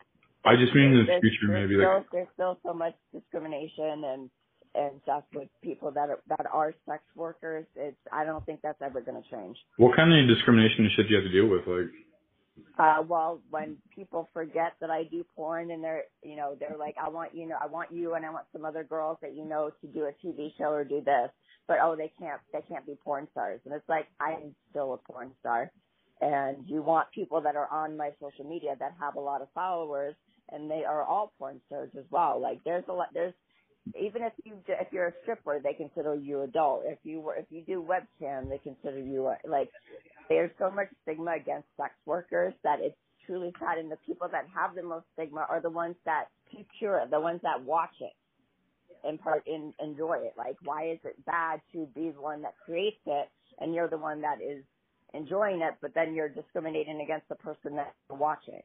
I 0.47 0.55
just 0.57 0.73
mean 0.75 0.95
in 0.95 1.05
the 1.05 1.21
future 1.21 1.51
maybe 1.51 1.75
still, 1.75 2.01
like 2.01 2.11
there's 2.13 2.33
still 2.35 2.57
so 2.65 2.73
much 2.73 2.95
discrimination 3.13 4.07
and 4.07 4.31
and 4.77 5.01
stuff 5.03 5.25
with 5.35 5.49
people 5.61 5.91
that 5.91 6.09
are 6.09 6.21
that 6.29 6.47
are 6.53 6.73
sex 6.89 7.03
workers. 7.17 7.67
It's 7.75 7.97
I 8.13 8.25
don't 8.25 8.45
think 8.47 8.61
that's 8.63 8.81
ever 8.81 9.01
going 9.01 9.21
to 9.21 9.29
change. 9.29 9.57
what 9.77 9.97
kind 9.97 10.13
of 10.13 10.29
discrimination 10.29 10.87
and 10.87 10.93
shit 10.95 11.11
you 11.11 11.17
have 11.17 11.27
to 11.27 11.35
deal 11.35 11.49
with? 11.51 11.67
Like 11.67 11.91
Uh, 12.79 13.03
well, 13.09 13.43
when 13.51 13.79
people 13.95 14.29
forget 14.33 14.75
that 14.81 14.91
I 14.91 15.05
do 15.05 15.25
porn 15.37 15.71
and 15.73 15.85
they're 15.85 16.05
you 16.25 16.37
know 16.37 16.57
they're 16.59 16.77
like 16.79 16.97
I 17.03 17.09
want 17.11 17.35
you 17.35 17.47
know 17.49 17.57
I 17.63 17.67
want 17.67 17.93
you 17.93 18.15
and 18.15 18.27
I 18.27 18.31
want 18.31 18.47
some 18.53 18.65
other 18.65 18.85
girls 18.85 19.19
that 19.23 19.35
you 19.35 19.45
know 19.45 19.71
to 19.83 19.89
do 19.89 20.07
a 20.07 20.27
TV 20.27 20.51
show 20.59 20.71
or 20.73 20.85
do 20.85 21.03
this, 21.05 21.31
but 21.69 21.79
oh 21.83 21.97
they 21.97 22.13
can't 22.19 22.41
they 22.53 22.63
can't 22.69 22.87
be 22.87 22.97
porn 23.05 23.29
stars 23.33 23.61
and 23.67 23.75
it's 23.75 23.89
like 23.89 24.07
I'm 24.21 24.55
still 24.71 24.95
a 24.95 25.13
porn 25.13 25.33
star. 25.41 25.71
and 26.21 26.59
you 26.67 26.83
want 26.83 27.11
people 27.13 27.41
that 27.43 27.57
are 27.57 27.71
on 27.73 27.97
my 27.97 28.11
social 28.21 28.45
media 28.49 28.77
that 28.79 28.95
have 29.01 29.17
a 29.17 29.21
lot 29.21 29.43
of 29.43 29.49
followers 29.55 30.15
and 30.51 30.71
they 30.71 30.85
are 30.85 31.05
all 31.05 31.33
porn 31.39 31.61
stars 31.67 31.91
as 31.99 32.05
well. 32.11 32.41
Like 32.41 32.61
there's 32.65 32.85
a 32.89 32.93
lot, 32.93 33.09
there's, 33.15 33.35
even 33.95 34.23
if 34.23 34.33
you, 34.45 34.55
if 34.69 34.89
you're 34.93 35.09
a 35.09 35.13
stripper, 35.23 35.61
they 35.63 35.75
consider 35.75 36.15
you 36.15 36.43
adult. 36.43 36.83
If 36.85 36.99
you 37.05 37.21
were, 37.21 37.37
if 37.37 37.47
you 37.51 37.63
do 37.63 37.87
webcam, 37.87 38.49
they 38.49 38.59
consider 38.59 38.99
you 38.99 39.27
a, 39.29 39.37
like, 39.49 39.71
there's 40.29 40.51
so 40.59 40.71
much 40.71 40.89
stigma 41.03 41.37
against 41.41 41.69
sex 41.77 41.93
workers 42.05 42.53
that 42.65 42.81
it's 42.81 42.97
truly 43.27 43.53
sad. 43.61 43.79
And 43.79 43.91
the 43.91 43.99
people 44.07 44.29
that 44.33 44.47
have 44.55 44.75
the 44.75 44.83
most 44.83 45.05
stigma 45.15 45.47
are 45.49 45.61
the 45.61 45.71
ones 45.71 45.95
that 46.05 46.27
secure 46.51 46.99
it, 46.99 47.11
the 47.11 47.21
ones 47.21 47.41
that 47.43 47.63
watch 47.63 47.95
it 48.01 48.13
and 49.05 49.21
part 49.21 49.47
in 49.47 49.73
enjoy 49.81 50.19
it. 50.19 50.35
Like, 50.37 50.57
why 50.65 50.91
is 50.91 50.99
it 51.05 51.25
bad 51.25 51.61
to 51.73 51.87
be 51.95 52.11
the 52.11 52.21
one 52.21 52.43
that 52.43 52.55
creates 52.65 53.01
it 53.07 53.29
and 53.61 53.75
you're 53.75 53.89
the 53.89 53.99
one 53.99 54.21
that 54.23 54.41
is 54.43 54.65
enjoying 55.15 55.61
it, 55.63 55.75
but 55.81 55.95
then 55.95 56.15
you're 56.15 56.29
discriminating 56.29 57.01
against 57.01 57.29
the 57.29 57.37
person 57.37 57.77
that's 57.77 57.95
watching? 58.11 58.61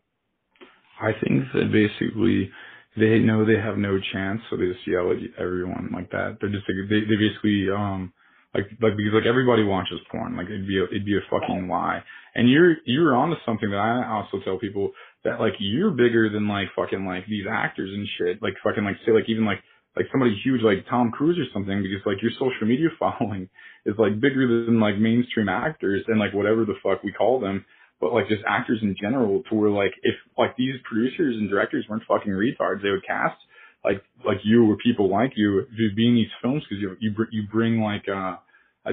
I 0.99 1.11
think 1.23 1.43
that 1.53 1.71
basically 1.71 2.51
they 2.97 3.19
know 3.19 3.45
they 3.45 3.55
have 3.55 3.77
no 3.77 3.99
chance, 4.11 4.41
so 4.49 4.57
they 4.57 4.67
just 4.67 4.85
yell 4.85 5.11
at 5.11 5.17
everyone 5.39 5.89
like 5.93 6.11
that. 6.11 6.37
They're 6.39 6.51
just 6.51 6.67
like, 6.67 6.89
they 6.89 7.01
they 7.07 7.15
basically 7.15 7.71
um 7.71 8.11
like 8.53 8.67
like 8.81 8.97
because 8.97 9.15
like 9.15 9.25
everybody 9.25 9.63
watches 9.63 9.99
porn, 10.11 10.35
like 10.35 10.47
it'd 10.47 10.67
be 10.67 10.79
a, 10.79 10.83
it'd 10.85 11.05
be 11.05 11.15
a 11.15 11.23
fucking 11.31 11.67
lie. 11.69 12.03
And 12.35 12.49
you're 12.49 12.75
you're 12.85 13.15
onto 13.15 13.35
something 13.45 13.69
that 13.71 13.79
I 13.79 14.11
also 14.11 14.43
tell 14.43 14.59
people 14.59 14.91
that 15.23 15.39
like 15.39 15.53
you're 15.59 15.91
bigger 15.91 16.29
than 16.29 16.47
like 16.47 16.67
fucking 16.75 17.05
like 17.05 17.25
these 17.27 17.45
actors 17.49 17.91
and 17.93 18.07
shit. 18.17 18.41
Like 18.41 18.55
fucking 18.63 18.83
like 18.83 18.97
say 19.05 19.13
like 19.13 19.29
even 19.29 19.45
like 19.45 19.63
like 19.95 20.07
somebody 20.11 20.35
huge 20.43 20.61
like 20.61 20.85
Tom 20.89 21.11
Cruise 21.11 21.39
or 21.39 21.47
something 21.53 21.81
because 21.81 22.05
like 22.05 22.21
your 22.21 22.31
social 22.35 22.67
media 22.67 22.89
following 22.99 23.47
is 23.85 23.95
like 23.97 24.19
bigger 24.19 24.65
than 24.65 24.79
like 24.79 24.97
mainstream 24.97 25.47
actors 25.49 26.03
and 26.07 26.19
like 26.19 26.33
whatever 26.33 26.65
the 26.65 26.75
fuck 26.83 27.03
we 27.03 27.11
call 27.11 27.39
them 27.39 27.65
but 28.01 28.13
like 28.13 28.27
just 28.27 28.41
actors 28.49 28.79
in 28.81 28.95
general 28.99 29.43
to 29.49 29.55
where 29.55 29.69
like 29.69 29.93
if 30.01 30.15
like 30.37 30.57
these 30.57 30.75
producers 30.89 31.37
and 31.37 31.49
directors 31.49 31.85
weren't 31.87 32.03
fucking 32.07 32.33
retards, 32.33 32.81
they 32.81 32.89
would 32.89 33.05
cast 33.05 33.37
like 33.85 34.03
like 34.25 34.37
you 34.43 34.69
or 34.69 34.75
people 34.77 35.09
like 35.09 35.33
you 35.35 35.61
to 35.61 35.95
be 35.95 36.07
in 36.07 36.15
these 36.15 36.33
films 36.41 36.63
because 36.67 36.81
you 36.81 36.97
you 36.99 37.13
you 37.31 37.43
bring 37.51 37.79
like 37.79 38.05
uh 38.09 38.35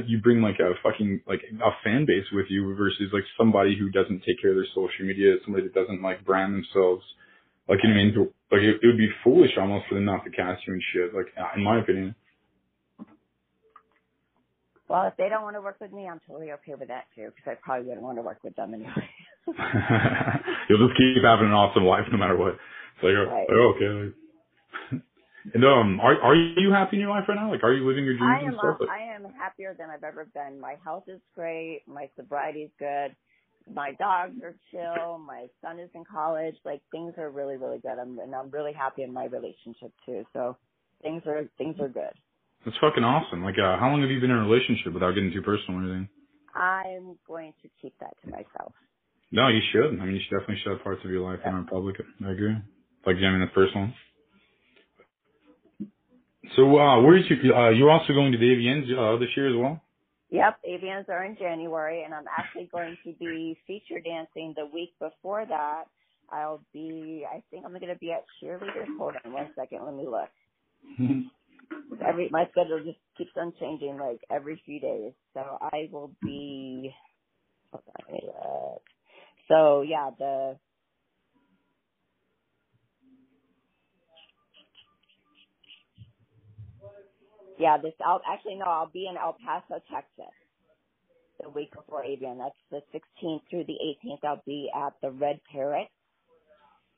you 0.07 0.21
bring 0.21 0.43
like 0.43 0.61
a 0.61 0.73
fucking 0.83 1.23
like 1.27 1.41
a 1.43 1.71
fan 1.83 2.05
base 2.07 2.25
with 2.33 2.47
you 2.51 2.75
versus 2.77 3.09
like 3.13 3.25
somebody 3.37 3.77
who 3.79 3.89
doesn't 3.91 4.23
take 4.27 4.41
care 4.41 4.51
of 4.51 4.57
their 4.57 4.69
social 4.75 5.07
media, 5.07 5.37
somebody 5.45 5.65
that 5.65 5.75
doesn't 5.75 6.03
like 6.03 6.25
brand 6.25 6.53
themselves. 6.53 7.03
Like 7.69 7.79
you 7.83 7.89
know 7.89 7.97
what 7.97 8.01
I 8.01 8.05
mean? 8.05 8.33
Like 8.53 8.61
it, 8.61 8.81
it 8.83 8.87
would 8.87 8.99
be 8.99 9.09
foolish 9.25 9.53
almost 9.59 9.87
for 9.89 9.95
them 9.95 10.05
not 10.05 10.25
to 10.25 10.31
cast 10.31 10.67
you 10.67 10.75
and 10.75 10.83
shit. 10.93 11.15
Like 11.15 11.33
in 11.57 11.65
my 11.65 11.81
opinion. 11.81 12.15
Well, 14.89 15.07
if 15.07 15.17
they 15.19 15.29
don't 15.29 15.43
want 15.43 15.57
to 15.57 15.61
work 15.61 15.77
with 15.81 15.93
me, 15.93 16.09
I'm 16.09 16.21
totally 16.27 16.53
okay 16.53 16.75
with 16.75 16.89
that 16.89 17.05
too, 17.15 17.29
because 17.29 17.45
I 17.47 17.55
probably 17.63 17.89
wouldn't 17.89 18.03
want 18.03 18.17
to 18.19 18.23
work 18.23 18.39
with 18.43 18.57
them 18.57 18.73
anyway. 18.73 19.09
You'll 20.69 20.89
just 20.89 20.97
keep 20.97 21.23
having 21.23 21.47
an 21.49 21.53
awesome 21.53 21.85
life 21.85 22.05
no 22.11 22.17
matter 22.19 22.37
what. 22.37 22.57
So 23.01 23.09
you're 23.09 23.27
Right. 23.27 23.47
like, 23.49 23.77
okay. 23.77 24.15
and 25.55 25.65
um, 25.65 26.01
are 26.01 26.21
are 26.21 26.35
you 26.35 26.73
happy 26.73 26.97
in 26.97 27.03
your 27.03 27.11
life 27.11 27.25
right 27.29 27.37
now? 27.37 27.51
Like, 27.51 27.63
are 27.65 27.73
you 27.73 27.87
living 27.87 28.05
your 28.05 28.17
dreams 28.17 28.41
I 28.41 28.47
and 28.47 28.55
am 28.55 28.59
stuff? 28.59 28.77
Like, 28.81 28.89
I 28.89 29.15
am 29.15 29.25
happier 29.39 29.75
than 29.79 29.91
I've 29.91 30.05
ever 30.05 30.27
been. 30.33 30.59
My 30.59 30.77
health 30.83 31.05
is 31.07 31.21
great. 31.35 31.83
My 31.87 32.09
sobriety's 32.17 32.71
good. 32.79 33.15
My 33.73 33.93
dogs 33.93 34.37
are 34.43 34.55
chill. 34.71 35.19
My 35.19 35.47
son 35.61 35.79
is 35.79 35.91
in 35.95 36.05
college. 36.11 36.57
Like 36.65 36.81
things 36.91 37.13
are 37.19 37.31
really 37.31 37.57
really 37.57 37.79
good. 37.79 37.99
I'm 38.01 38.19
and 38.19 38.35
I'm 38.35 38.51
really 38.51 38.73
happy 38.73 39.03
in 39.03 39.13
my 39.13 39.27
relationship 39.27 39.93
too. 40.07 40.25
So 40.33 40.57
things 41.03 41.23
are 41.27 41.45
things 41.59 41.77
are 41.79 41.89
good. 41.89 42.15
That's 42.65 42.77
fucking 42.79 43.05
awesome. 43.05 43.45
Like, 43.45 43.55
uh, 43.59 43.79
how 43.79 43.89
long 43.91 44.03
have 44.03 44.11
you 44.11 44.21
been 44.21 44.31
in 44.31 44.37
a 44.37 44.43
relationship 44.49 44.93
without 44.93 45.13
getting 45.15 45.33
too 45.33 45.43
personal 45.43 45.81
or 45.81 45.85
anything? 45.85 46.09
I'm 46.55 47.17
going 47.27 47.53
to 47.63 47.69
keep 47.81 47.95
that 48.01 48.15
to 48.25 48.31
myself. 48.31 48.73
No, 49.31 49.49
you 49.49 49.61
should. 49.73 50.01
I 50.01 50.05
mean, 50.05 50.15
you 50.17 50.21
should 50.21 50.39
definitely 50.39 50.63
share 50.65 50.77
parts 50.79 51.05
of 51.05 51.11
your 51.11 51.21
life 51.23 51.41
Yeah. 51.45 51.57
in 51.59 51.67
public. 51.67 51.97
I 52.25 52.31
agree. 52.31 52.57
Like, 53.07 53.17
I 53.17 53.21
mean, 53.21 53.41
the 53.41 53.51
first 53.55 53.75
one. 53.77 53.95
So, 56.57 56.79
uh, 56.79 57.03
where 57.03 57.17
is 57.17 57.25
you? 57.31 57.55
Uh, 57.55 57.71
you're 57.71 57.91
also 57.91 58.13
going 58.13 58.33
to 58.33 58.39
the 58.39 58.45
AVNs 58.45 58.91
uh, 58.97 59.19
this 59.19 59.29
year 59.37 59.49
as 59.51 59.57
well. 59.57 59.81
Yep, 60.31 60.59
AVNs 60.69 61.09
are 61.09 61.25
in 61.25 61.37
January, 61.37 62.03
and 62.05 62.13
I'm 62.13 62.25
actually 62.37 62.69
going 62.73 62.97
to 63.05 63.13
be 63.15 63.59
feature 63.67 64.01
dancing 64.01 64.55
the 64.57 64.67
week 64.67 64.91
before 64.99 65.47
that. 65.47 65.85
I'll 66.31 66.63
be, 66.75 67.25
I 67.31 67.43
think 67.51 67.65
I'm 67.65 67.73
going 67.73 67.89
to 67.89 67.97
be 67.97 68.13
at 68.13 68.25
cheerleaders. 68.43 68.89
Hold 68.99 69.15
on 69.25 69.33
one 69.33 69.49
second, 69.57 69.85
let 69.85 69.95
me 69.95 70.07
look. 70.07 70.29
Every 72.07 72.29
my 72.31 72.47
schedule 72.53 72.81
just 72.85 72.99
keeps 73.19 73.33
on 73.37 73.53
changing, 73.61 73.99
like 73.99 74.21
every 74.31 74.63
few 74.67 74.81
days. 74.81 75.13
So 75.35 75.41
I 75.61 75.89
will 75.93 76.13
be. 76.23 76.95
Hold 77.73 77.85
on, 77.89 77.95
let 78.07 78.13
me 78.13 78.21
look. 78.27 78.83
So 79.49 79.83
yeah, 79.83 80.11
the 80.19 80.59
yeah, 87.59 87.79
this 87.83 87.95
I'll 88.05 88.23
actually 88.31 88.57
no, 88.57 88.67
I'll 88.67 88.91
be 88.93 89.09
in 89.11 89.17
El 89.17 89.37
Paso, 89.45 89.83
Texas. 89.93 90.35
The 91.43 91.51
week 91.51 91.73
before 91.75 92.05
AVN. 92.05 92.39
That's 92.39 92.85
the 92.93 92.99
16th 92.99 93.43
through 93.51 93.65
the 93.67 93.79
18th. 94.07 94.25
I'll 94.25 94.43
be 94.47 94.71
at 94.75 94.95
the 95.03 95.11
Red 95.11 95.41
Parrot. 95.53 95.89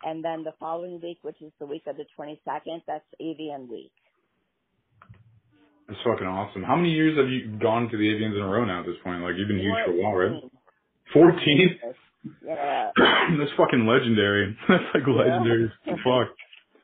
And 0.04 0.24
then 0.24 0.44
the 0.44 0.52
following 0.60 1.00
week, 1.02 1.18
which 1.22 1.40
is 1.42 1.52
the 1.60 1.66
week 1.66 1.84
of 1.86 1.96
the 1.96 2.06
22nd, 2.18 2.82
that's 2.86 3.04
AVN 3.20 3.68
week. 3.68 3.92
That's 5.90 6.06
fucking 6.06 6.26
awesome. 6.26 6.62
How 6.62 6.76
many 6.76 6.94
years 6.94 7.18
have 7.18 7.26
you 7.26 7.59
gone 7.59 7.90
to 7.90 7.97
the 7.99 8.06
AVNs 8.06 8.38
in 8.38 8.42
a 8.42 8.47
row 8.47 8.64
now 8.64 8.78
at 8.78 8.87
this 8.87 8.94
point? 9.02 9.26
Like, 9.26 9.35
you've 9.35 9.50
been 9.50 9.59
huge 9.59 9.75
for 9.85 9.90
a 9.90 9.99
while, 9.99 10.14
right? 10.14 10.38
14? 11.12 11.80
Yeah. 12.47 12.94
That's 12.97 13.50
fucking 13.59 13.82
legendary. 13.82 14.56
That's 14.68 14.87
like 14.94 15.02
legendary 15.02 15.64
as 15.66 15.99
fuck. 16.06 16.30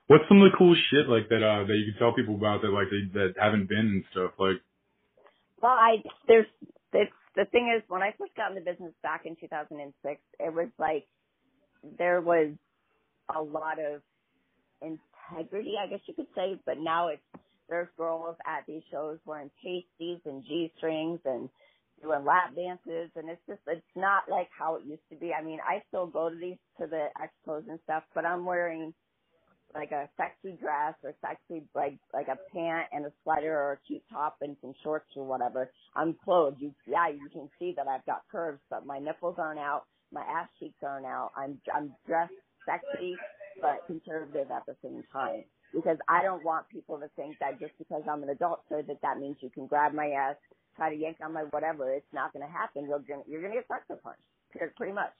What's 0.08 0.24
some 0.26 0.42
of 0.42 0.50
the 0.50 0.58
cool 0.58 0.74
shit 0.90 1.08
like 1.08 1.28
that 1.28 1.42
uh 1.42 1.66
that 1.66 1.76
you 1.78 1.92
can 1.92 1.98
tell 1.98 2.14
people 2.14 2.34
about 2.34 2.62
that 2.62 2.70
like 2.70 2.90
they 2.90 3.06
that 3.14 3.34
haven't 3.38 3.68
been 3.68 4.02
and 4.02 4.04
stuff 4.10 4.32
like 4.38 4.58
Well, 5.60 5.72
I 5.72 6.02
there's 6.26 6.46
it's 6.92 7.12
the 7.34 7.44
thing 7.46 7.74
is 7.76 7.82
when 7.88 8.02
I 8.02 8.14
first 8.18 8.34
got 8.34 8.50
in 8.50 8.54
the 8.54 8.64
business 8.64 8.94
back 9.02 9.26
in 9.26 9.36
2006, 9.36 10.20
it 10.40 10.54
was 10.54 10.68
like 10.78 11.06
there 11.98 12.20
was 12.20 12.54
a 13.34 13.42
lot 13.42 13.78
of 13.78 14.00
integrity, 14.80 15.74
I 15.78 15.88
guess 15.88 16.00
you 16.06 16.14
could 16.14 16.30
say, 16.34 16.58
but 16.64 16.78
now 16.78 17.08
it's 17.08 17.22
there's 17.68 17.88
girls 17.96 18.36
at 18.46 18.64
these 18.66 18.82
shows 18.90 19.18
wearing 19.26 19.50
pasties 19.62 20.20
and 20.26 20.44
g 20.44 20.72
strings 20.78 21.20
and 21.24 21.48
doing 22.02 22.24
lap 22.24 22.54
dances, 22.56 23.10
and 23.16 23.30
it's 23.30 23.42
just 23.48 23.60
it's 23.66 23.82
not 23.96 24.24
like 24.30 24.48
how 24.56 24.76
it 24.76 24.84
used 24.86 25.02
to 25.10 25.16
be. 25.16 25.32
I 25.32 25.42
mean, 25.42 25.60
I 25.66 25.82
still 25.88 26.06
go 26.06 26.30
to 26.30 26.36
these 26.36 26.58
to 26.80 26.86
the 26.86 27.08
expos 27.20 27.68
and 27.68 27.80
stuff, 27.84 28.04
but 28.14 28.26
I'm 28.26 28.44
wearing 28.46 28.94
like 29.74 29.90
a 29.92 30.08
sexy 30.16 30.56
dress 30.60 30.94
or 31.04 31.14
sexy 31.20 31.64
like 31.74 31.98
like 32.14 32.28
a 32.28 32.38
pant 32.54 32.88
and 32.92 33.06
a 33.06 33.12
sweater 33.22 33.56
or 33.56 33.72
a 33.74 33.78
cute 33.86 34.02
top 34.10 34.36
and 34.40 34.56
some 34.62 34.74
shorts 34.82 35.08
or 35.16 35.26
whatever. 35.26 35.70
I'm 35.94 36.16
clothed. 36.24 36.58
You 36.60 36.74
yeah, 36.86 37.08
you 37.08 37.28
can 37.32 37.50
see 37.58 37.74
that 37.76 37.88
I've 37.88 38.06
got 38.06 38.22
curves, 38.30 38.60
but 38.70 38.86
my 38.86 38.98
nipples 38.98 39.36
aren't 39.38 39.60
out, 39.60 39.84
my 40.12 40.22
ass 40.22 40.48
cheeks 40.58 40.78
aren't 40.82 41.06
out. 41.06 41.32
I'm 41.36 41.60
I'm 41.74 41.94
dressed 42.06 42.32
sexy 42.66 43.16
but 43.60 43.80
conservative 43.86 44.50
at 44.50 44.66
the 44.66 44.76
same 44.82 45.04
time. 45.12 45.44
Because 45.74 45.98
I 46.08 46.22
don't 46.22 46.44
want 46.44 46.68
people 46.68 46.98
to 46.98 47.08
think 47.16 47.36
that 47.40 47.60
just 47.60 47.72
because 47.78 48.02
I'm 48.10 48.22
an 48.22 48.30
adult 48.30 48.62
so 48.68 48.82
that 48.86 49.00
that 49.02 49.18
means 49.18 49.36
you 49.40 49.50
can 49.50 49.66
grab 49.66 49.92
my 49.92 50.08
ass, 50.08 50.36
try 50.76 50.90
to 50.94 50.96
yank 50.96 51.18
on 51.22 51.32
my 51.32 51.42
whatever. 51.50 51.92
It's 51.92 52.06
not 52.12 52.32
going 52.32 52.46
to 52.46 52.52
happen. 52.52 52.84
You're 52.88 53.00
going 53.00 53.22
you're 53.26 53.40
going 53.42 53.52
to 53.52 53.58
get 53.58 53.68
sucker 53.68 54.00
punched. 54.02 54.20
Pretty- 54.52 54.72
Pretty 54.76 54.92
much. 54.92 55.12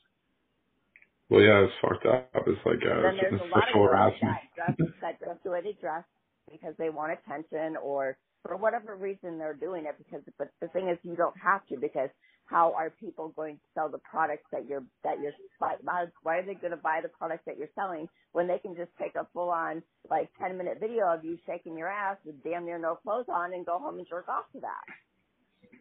well 1.28 1.42
yeah 1.42 1.64
it's 1.64 1.72
fucked 1.82 2.06
up 2.06 2.30
it's 2.46 2.64
like 2.64 2.78
uh 2.86 3.02
then 3.02 3.16
there's 3.20 3.34
it's 3.34 3.42
a 3.42 3.46
lot 3.52 3.64
sexual 3.66 3.86
girls 3.86 4.14
harassment 4.14 4.36
that 4.56 4.76
dress 4.76 4.90
that 5.02 5.18
dress 5.18 5.36
the 5.44 5.50
way 5.50 5.60
they 5.60 5.72
dress 5.80 6.04
because 6.50 6.74
they 6.78 6.88
want 6.88 7.12
attention 7.12 7.76
or 7.82 8.16
for 8.46 8.56
whatever 8.56 8.96
reason 8.96 9.38
they're 9.38 9.54
doing 9.54 9.86
it 9.86 9.96
because 9.98 10.22
but 10.38 10.50
the 10.60 10.68
thing 10.68 10.88
is 10.88 10.98
you 11.02 11.16
don't 11.16 11.36
have 11.38 11.66
to 11.66 11.76
because 11.76 12.10
how 12.46 12.72
are 12.74 12.90
people 12.90 13.32
going 13.36 13.56
to 13.56 13.62
sell 13.74 13.88
the 13.88 13.98
products 13.98 14.44
that 14.52 14.68
you're 14.68 14.84
that 15.04 15.20
you're 15.20 15.32
why 15.58 16.38
are 16.38 16.46
they 16.46 16.54
going 16.54 16.70
to 16.70 16.76
buy 16.76 17.00
the 17.02 17.08
products 17.08 17.42
that 17.46 17.58
you're 17.58 17.68
selling 17.74 18.08
when 18.32 18.46
they 18.46 18.58
can 18.58 18.74
just 18.76 18.90
take 19.00 19.14
a 19.16 19.26
full 19.32 19.50
on 19.50 19.82
like 20.10 20.30
10 20.40 20.56
minute 20.56 20.78
video 20.80 21.12
of 21.12 21.24
you 21.24 21.38
shaking 21.46 21.76
your 21.76 21.88
ass 21.88 22.16
with 22.24 22.42
damn 22.44 22.64
near 22.64 22.78
no 22.78 22.94
clothes 22.96 23.26
on 23.28 23.52
and 23.52 23.66
go 23.66 23.78
home 23.78 23.98
and 23.98 24.06
jerk 24.08 24.28
off 24.28 24.44
to 24.52 24.60
that? 24.60 24.84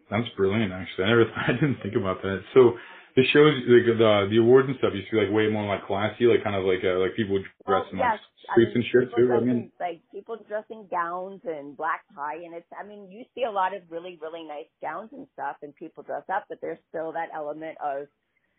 That's 0.09 0.27
brilliant 0.35 0.71
actually. 0.71 1.05
I 1.05 1.09
never 1.09 1.25
I 1.47 1.51
didn't 1.53 1.77
think 1.83 1.95
about 1.95 2.21
that. 2.23 2.41
So 2.53 2.73
the 3.15 3.23
shows 3.31 3.55
like 3.67 3.85
the 3.85 4.27
the 4.29 4.37
awards 4.37 4.67
and 4.67 4.77
stuff 4.77 4.93
used 4.93 5.09
to 5.09 5.17
be 5.17 5.25
like 5.25 5.33
way 5.33 5.47
more 5.47 5.65
like 5.65 5.87
classy 5.87 6.25
like 6.27 6.43
kind 6.43 6.55
of 6.55 6.65
like 6.65 6.83
uh, 6.83 6.99
like 6.99 7.15
people 7.15 7.39
dress 7.65 7.87
in 7.91 7.97
like 7.99 8.19
yes, 8.19 8.19
I 8.51 8.59
mean, 8.59 8.71
and 8.75 8.85
shit 8.91 9.09
people 9.15 9.27
too 9.27 9.33
I 9.33 9.39
mean 9.39 9.71
like 9.79 10.01
people 10.11 10.37
dress 10.47 10.65
in 10.69 10.87
gowns 10.89 11.41
and 11.45 11.77
black 11.77 12.01
tie, 12.15 12.43
and 12.43 12.53
it's. 12.53 12.67
I 12.77 12.85
mean, 12.87 13.11
you 13.11 13.25
see 13.35 13.43
a 13.43 13.51
lot 13.51 13.75
of 13.75 13.83
really, 13.89 14.17
really 14.21 14.43
nice 14.43 14.69
gowns 14.81 15.09
and 15.13 15.27
stuff, 15.33 15.57
and 15.61 15.75
people 15.75 16.03
dress 16.03 16.23
up, 16.33 16.45
but 16.49 16.59
there's 16.61 16.79
still 16.89 17.11
that 17.13 17.29
element 17.33 17.77
of 17.83 18.07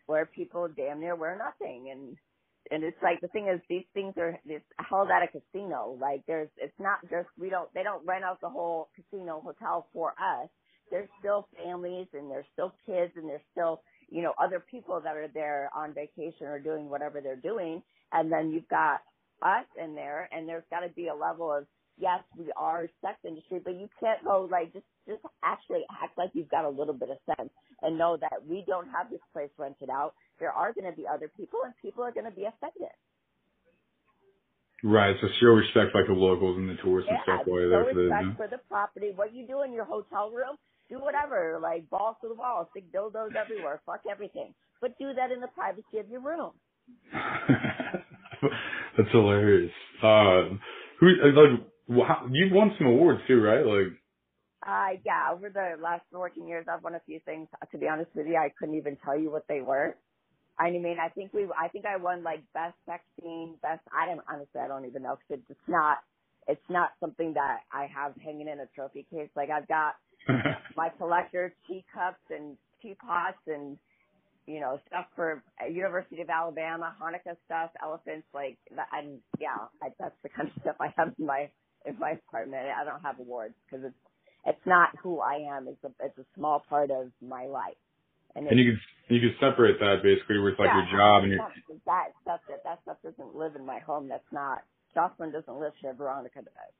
where 0.05 0.25
people 0.25 0.69
damn 0.75 0.99
near 0.99 1.15
wear 1.15 1.37
nothing, 1.37 1.89
and 1.91 2.17
and 2.71 2.83
it's 2.83 3.01
like 3.01 3.21
the 3.21 3.27
thing 3.29 3.47
is 3.47 3.61
these 3.69 3.85
things 3.93 4.13
are 4.17 4.39
it's 4.45 4.65
held 4.89 5.09
at 5.09 5.23
a 5.23 5.27
casino. 5.27 5.97
Like 5.99 6.23
there's, 6.27 6.49
it's 6.57 6.79
not 6.79 7.01
just 7.09 7.27
we 7.39 7.49
don't 7.49 7.73
they 7.73 7.83
don't 7.83 8.05
rent 8.05 8.23
out 8.23 8.41
the 8.41 8.49
whole 8.49 8.89
casino 8.95 9.41
hotel 9.43 9.87
for 9.93 10.11
us. 10.11 10.49
There's 10.89 11.09
still 11.19 11.47
families 11.61 12.07
and 12.13 12.31
there's 12.31 12.45
still 12.53 12.73
kids 12.85 13.11
and 13.17 13.27
there's 13.27 13.41
still 13.51 13.81
you 14.09 14.21
know, 14.21 14.33
other 14.41 14.63
people 14.71 15.01
that 15.01 15.15
are 15.15 15.27
there 15.33 15.69
on 15.75 15.93
vacation 15.93 16.47
or 16.47 16.59
doing 16.59 16.89
whatever 16.89 17.21
they're 17.21 17.35
doing. 17.35 17.81
And 18.11 18.31
then 18.31 18.51
you've 18.51 18.67
got 18.69 19.01
us 19.41 19.65
in 19.81 19.95
there 19.95 20.29
and 20.31 20.47
there's 20.47 20.63
got 20.69 20.79
to 20.81 20.89
be 20.89 21.07
a 21.07 21.15
level 21.15 21.51
of, 21.51 21.65
yes, 21.99 22.19
we 22.37 22.51
are 22.55 22.87
sex 23.01 23.17
industry, 23.25 23.59
but 23.63 23.73
you 23.75 23.89
can't 23.99 24.23
go 24.23 24.47
like 24.49 24.71
just, 24.73 24.85
just 25.07 25.21
actually 25.43 25.81
act 26.03 26.17
like 26.17 26.29
you've 26.33 26.49
got 26.49 26.65
a 26.65 26.69
little 26.69 26.93
bit 26.93 27.09
of 27.09 27.17
sense 27.37 27.49
and 27.81 27.97
know 27.97 28.17
that 28.19 28.45
we 28.47 28.63
don't 28.67 28.87
have 28.87 29.09
this 29.09 29.19
place 29.33 29.49
rented 29.57 29.89
out. 29.89 30.13
There 30.39 30.51
are 30.51 30.73
going 30.73 30.89
to 30.89 30.95
be 30.95 31.05
other 31.07 31.29
people 31.35 31.59
and 31.65 31.73
people 31.81 32.03
are 32.03 32.11
going 32.11 32.25
to 32.25 32.35
be 32.35 32.45
affected. 32.45 32.93
Right. 34.83 35.15
So 35.21 35.27
show 35.41 35.47
respect 35.47 35.95
like 35.95 36.07
the 36.07 36.13
locals 36.13 36.57
and 36.57 36.69
the 36.69 36.77
tourists 36.83 37.09
Yeah, 37.09 37.17
and 37.17 37.41
stuff 37.41 37.45
show 37.45 37.69
there 37.69 37.85
for 37.85 37.93
the, 37.93 38.33
for 38.37 38.47
the 38.47 38.61
property. 38.69 39.11
What 39.15 39.33
you 39.33 39.47
do 39.47 39.63
in 39.63 39.73
your 39.73 39.85
hotel 39.85 40.29
room, 40.29 40.55
do 40.89 40.99
whatever, 40.99 41.59
like 41.61 41.89
balls 41.89 42.17
to 42.21 42.29
the 42.29 42.35
wall, 42.35 42.67
stick 42.71 42.91
dildos 42.91 43.35
everywhere, 43.35 43.81
fuck 43.85 44.01
everything. 44.09 44.53
But 44.81 44.97
do 44.99 45.13
that 45.13 45.31
in 45.31 45.41
the 45.41 45.47
privacy 45.49 45.99
of 45.99 46.09
your 46.09 46.21
room. 46.21 46.53
That's 48.97 49.11
hilarious. 49.11 49.71
Uh, 50.03 50.57
who 50.99 51.07
like 51.07 51.67
wow, 51.89 52.27
you've 52.31 52.53
won 52.53 52.73
some 52.77 52.87
awards 52.87 53.21
too, 53.27 53.41
right? 53.41 53.65
Like 53.65 53.93
Uh, 54.65 54.97
yeah, 55.05 55.29
over 55.33 55.49
the 55.49 55.81
last 55.81 56.03
working 56.11 56.47
years, 56.47 56.65
I've 56.71 56.83
won 56.83 56.95
a 56.95 57.01
few 57.05 57.21
things. 57.25 57.47
To 57.71 57.77
be 57.77 57.87
honest 57.87 58.11
with 58.15 58.27
you, 58.27 58.37
I 58.37 58.49
couldn't 58.59 58.75
even 58.77 58.97
tell 59.05 59.19
you 59.19 59.31
what 59.31 59.45
they 59.49 59.61
were. 59.61 59.95
I 60.59 60.71
mean, 60.71 60.97
I 61.01 61.09
think 61.09 61.33
we, 61.33 61.45
I 61.57 61.69
think 61.69 61.85
I 61.85 61.97
won 61.97 62.23
like 62.23 62.41
best 62.53 62.75
sex 62.85 63.03
scene, 63.21 63.57
best. 63.61 63.81
I 63.93 64.07
don't 64.07 64.21
honestly, 64.31 64.61
I 64.61 64.67
don't 64.67 64.85
even 64.85 65.03
know 65.03 65.17
because 65.27 65.43
it's 65.49 65.67
not, 65.67 65.99
it's 66.47 66.69
not 66.69 66.91
something 66.99 67.33
that 67.35 67.59
I 67.71 67.87
have 67.93 68.15
hanging 68.23 68.47
in 68.49 68.59
a 68.59 68.67
trophy 68.75 69.05
case. 69.11 69.29
Like 69.35 69.49
I've 69.49 69.67
got 69.67 69.95
my 70.77 70.89
collector's 70.97 71.51
teacups 71.67 72.23
and 72.29 72.57
teapots 72.81 73.37
and 73.47 73.77
you 74.45 74.59
know 74.59 74.79
stuff 74.87 75.05
for 75.15 75.43
uh, 75.61 75.67
University 75.67 76.21
of 76.21 76.29
Alabama, 76.29 76.95
Hanukkah 77.01 77.35
stuff, 77.45 77.71
elephants. 77.83 78.27
Like 78.33 78.57
and 78.93 79.19
yeah, 79.39 79.67
I, 79.81 79.89
that's 79.99 80.15
the 80.23 80.29
kind 80.29 80.49
of 80.49 80.61
stuff 80.61 80.75
I 80.79 80.93
have 80.97 81.13
in 81.19 81.25
my 81.25 81.49
in 81.85 81.97
my 81.99 82.11
apartment. 82.11 82.67
I 82.67 82.83
don't 82.83 83.01
have 83.01 83.19
awards 83.19 83.55
because 83.65 83.85
it's 83.85 83.95
it's 84.45 84.65
not 84.65 84.89
who 85.01 85.19
I 85.19 85.55
am. 85.55 85.67
It's 85.67 85.83
a 85.83 85.91
it's 86.05 86.17
a 86.17 86.25
small 86.35 86.63
part 86.69 86.91
of 86.91 87.11
my 87.21 87.45
life. 87.45 87.77
and 88.35 88.47
you 88.51 88.71
can 88.71 88.79
you 89.09 89.19
can 89.19 89.35
separate 89.39 89.79
that 89.79 90.03
basically 90.03 90.39
with 90.39 90.55
like 90.59 90.71
your 90.73 90.87
job 90.97 91.23
and 91.23 91.33
your 91.33 91.41
that, 91.85 92.11
stuff 92.23 92.39
that 92.49 92.63
that 92.63 92.79
stuff 92.83 92.97
doesn't 93.03 93.35
live 93.35 93.55
in 93.55 93.65
my 93.65 93.79
home. 93.79 94.07
That's 94.07 94.31
not 94.31 94.63
Joslyn 94.93 95.31
doesn't 95.31 95.59
live 95.59 95.73
here. 95.81 95.93
Veronica 95.93 96.39
does. 96.39 96.73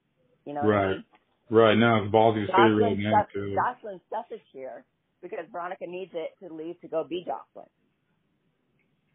You 0.46 0.54
know 0.54 0.62
what 0.62 0.74
I 0.74 0.78
right. 0.78 0.96
mean? 0.96 1.06
Right 1.50 1.76
now 1.78 2.04
it's 2.04 2.14
ballsy 2.14 2.46
say 2.48 2.54
right 2.58 2.98
now 2.98 3.26
too. 3.34 3.56
Joslyn's 3.56 4.02
stuff 4.08 4.26
is 4.32 4.42
here 4.52 4.84
because 5.22 5.46
Veronica 5.52 5.86
needs 5.88 6.12
it 6.14 6.32
to 6.46 6.54
leave 6.54 6.80
to 6.82 6.88
go 6.88 7.04
be 7.08 7.24
Jocelyn. 7.26 7.68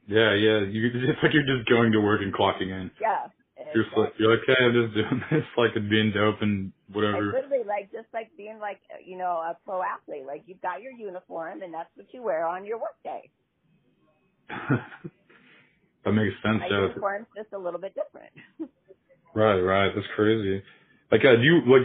Yeah, 0.08 0.34
yeah. 0.34 0.60
You 0.60 0.90
it's 0.94 1.18
like 1.22 1.32
you're 1.34 1.46
just 1.46 1.68
going 1.68 1.92
to 1.92 2.00
work 2.00 2.20
and 2.22 2.32
clocking 2.34 2.72
in. 2.72 2.90
Yeah. 3.00 3.28
You're 3.74 3.84
just 3.84 3.96
like, 3.96 4.12
you're 4.18 4.30
like, 4.30 4.42
hey, 4.46 4.54
I'm 4.58 4.72
just 4.72 4.94
doing 4.94 5.22
this, 5.30 5.44
like 5.56 5.74
being 5.88 6.10
dope 6.12 6.42
and 6.42 6.72
Like 6.88 6.96
whatever. 6.96 7.32
literally, 7.32 7.64
like 7.66 7.92
just 7.92 8.08
like 8.12 8.30
being 8.36 8.58
like 8.58 8.80
you 9.04 9.16
know 9.18 9.36
a 9.38 9.56
pro 9.64 9.82
athlete. 9.82 10.24
Like 10.26 10.42
you've 10.46 10.60
got 10.62 10.82
your 10.82 10.92
uniform 10.92 11.62
and 11.62 11.72
that's 11.72 11.90
what 11.94 12.06
you 12.12 12.22
wear 12.22 12.46
on 12.46 12.64
your 12.64 12.78
work 12.78 12.96
day. 13.04 13.30
that 14.48 16.12
makes 16.12 16.34
sense. 16.42 16.60
My 16.60 16.66
Yeah. 16.68 16.80
uniform's 16.88 17.26
just 17.36 17.52
a 17.52 17.58
little 17.58 17.80
bit 17.80 17.94
different. 17.94 18.32
Right, 19.34 19.60
right. 19.60 19.92
That's 19.94 20.06
crazy. 20.16 20.62
Like, 21.10 21.20
uh, 21.24 21.36
do 21.36 21.42
you 21.42 21.60
like? 21.66 21.82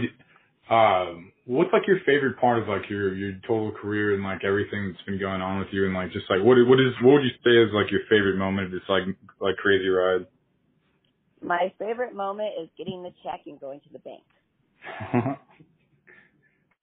Um, 0.69 1.31
what's 1.45 1.71
like 1.71 1.87
your 1.87 1.99
favorite 2.05 2.37
part 2.39 2.61
of 2.61 2.67
like 2.67 2.89
your 2.89 3.13
your 3.15 3.33
total 3.47 3.71
career 3.71 4.13
and 4.13 4.23
like 4.23 4.43
everything 4.43 4.91
that's 4.91 5.03
been 5.05 5.19
going 5.19 5.41
on 5.41 5.59
with 5.59 5.69
you 5.71 5.85
and 5.85 5.93
like 5.93 6.11
just 6.11 6.29
like 6.29 6.39
what 6.43 6.57
what 6.67 6.79
is 6.79 6.91
what 7.01 7.13
would 7.13 7.23
you 7.23 7.31
say 7.43 7.55
is 7.55 7.71
like 7.73 7.89
your 7.89 8.01
favorite 8.09 8.37
moment 8.37 8.67
of 8.67 8.71
this 8.71 8.81
like 8.89 9.03
like 9.39 9.55
crazy 9.55 9.87
ride? 9.87 10.25
My 11.41 11.71
favorite 11.79 12.13
moment 12.13 12.51
is 12.61 12.69
getting 12.77 13.03
the 13.03 13.11
check 13.23 13.41
and 13.45 13.59
going 13.59 13.79
to 13.79 13.89
the 13.93 13.99
bank. 13.99 14.23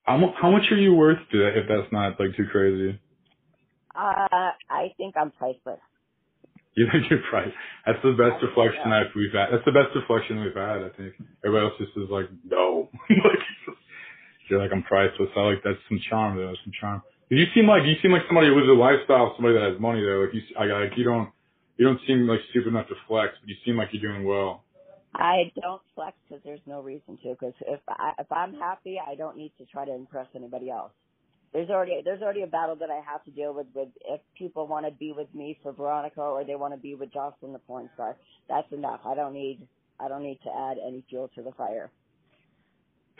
how 0.05 0.17
much 0.17 0.35
how 0.41 0.50
much 0.50 0.64
are 0.71 0.76
you 0.76 0.95
worth 0.95 1.19
to 1.33 1.38
that 1.38 1.59
if 1.59 1.69
that's 1.69 1.93
not 1.93 2.19
like 2.19 2.37
too 2.37 2.47
crazy? 2.50 2.99
Uh, 3.94 4.51
I 4.68 4.92
think 4.97 5.14
I'm 5.16 5.31
priceless. 5.31 5.81
You 6.77 6.88
think 6.90 7.07
you're 7.09 7.23
right. 7.33 7.55
That's 7.87 8.03
the 8.03 8.18
best 8.18 8.42
deflection 8.42 8.90
I've 8.90 9.14
we've 9.14 9.31
had. 9.31 9.55
That's 9.55 9.64
the 9.64 9.70
best 9.70 9.94
deflection 9.94 10.42
we've 10.42 10.59
had. 10.59 10.83
I 10.83 10.90
think 10.99 11.14
everybody 11.47 11.70
else 11.70 11.79
just 11.79 11.94
is 11.94 12.11
like, 12.11 12.27
no. 12.42 12.90
like, 13.11 13.43
you're 14.48 14.61
like, 14.61 14.72
I'm 14.72 14.83
priceless. 14.83 15.30
I 15.37 15.40
like 15.40 15.62
that's 15.64 15.78
some 15.88 16.00
charm 16.09 16.37
though. 16.37 16.48
That's 16.48 16.59
some 16.64 16.72
charm. 16.78 17.02
You 17.30 17.46
seem 17.54 17.66
like 17.66 17.83
you 17.85 17.94
seem 18.02 18.12
like 18.12 18.22
somebody 18.28 18.48
who 18.48 18.57
lives 18.57 18.68
a 18.68 18.78
lifestyle, 18.78 19.35
somebody 19.37 19.54
that 19.59 19.72
has 19.72 19.80
money 19.80 20.04
though. 20.04 20.26
Like 20.26 20.35
you, 20.35 20.42
I 20.59 20.64
like 20.66 20.96
you 20.96 21.04
don't 21.04 21.30
you 21.76 21.87
don't 21.87 22.00
seem 22.07 22.26
like 22.28 22.40
stupid 22.50 22.68
enough 22.68 22.88
to 22.88 22.94
flex, 23.09 23.33
but 23.40 23.48
you 23.48 23.57
seem 23.64 23.76
like 23.76 23.88
you're 23.92 24.02
doing 24.02 24.24
well. 24.24 24.64
I 25.14 25.52
don't 25.61 25.83
flex 25.94 26.16
because 26.28 26.42
there's 26.44 26.61
no 26.66 26.80
reason 26.80 27.18
to. 27.22 27.30
Because 27.30 27.54
if 27.66 27.80
I, 27.88 28.12
if 28.18 28.30
I'm 28.30 28.54
happy, 28.54 29.00
I 29.00 29.14
don't 29.14 29.37
need 29.37 29.52
to 29.59 29.64
try 29.66 29.85
to 29.85 29.94
impress 29.94 30.26
anybody 30.35 30.70
else. 30.70 30.92
There's 31.52 31.70
already 31.70 32.02
there's 32.04 32.20
already 32.20 32.42
a 32.42 32.48
battle 32.48 32.76
that 32.76 32.90
I 32.90 33.00
have 33.09 33.24
to 33.24 33.30
deal 33.30 33.54
with. 33.54 33.66
With 33.74 33.88
if 34.09 34.20
people 34.37 34.66
want 34.66 34.87
to 34.87 34.92
be 34.92 35.12
with 35.12 35.33
me 35.35 35.59
for 35.62 35.72
Veronica 35.72 36.20
or 36.20 36.44
they 36.44 36.57
want 36.57 36.74
to 36.74 36.80
be 36.80 36.94
with 36.94 37.12
Joslyn 37.12 37.52
the 37.52 37.61
porn 37.61 37.88
star, 37.94 38.16
that's 38.48 38.70
enough. 38.72 39.00
I 39.07 39.14
don't 39.14 39.33
need 39.33 39.66
I 40.00 40.09
don't 40.09 40.24
need 40.24 40.40
to 40.44 40.50
add 40.50 40.78
any 40.85 41.04
fuel 41.09 41.30
to 41.37 41.42
the 41.42 41.52
fire. 41.52 41.90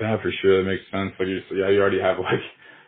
Yeah, 0.00 0.16
for 0.20 0.33
sure. 0.42 0.62
That 0.62 0.68
makes 0.68 0.83
sense. 0.90 1.12
Like 1.18 1.28
you 1.28 1.40
just, 1.40 1.52
yeah, 1.52 1.70
you 1.70 1.80
already 1.80 2.00
have 2.00 2.18
like, 2.22 2.42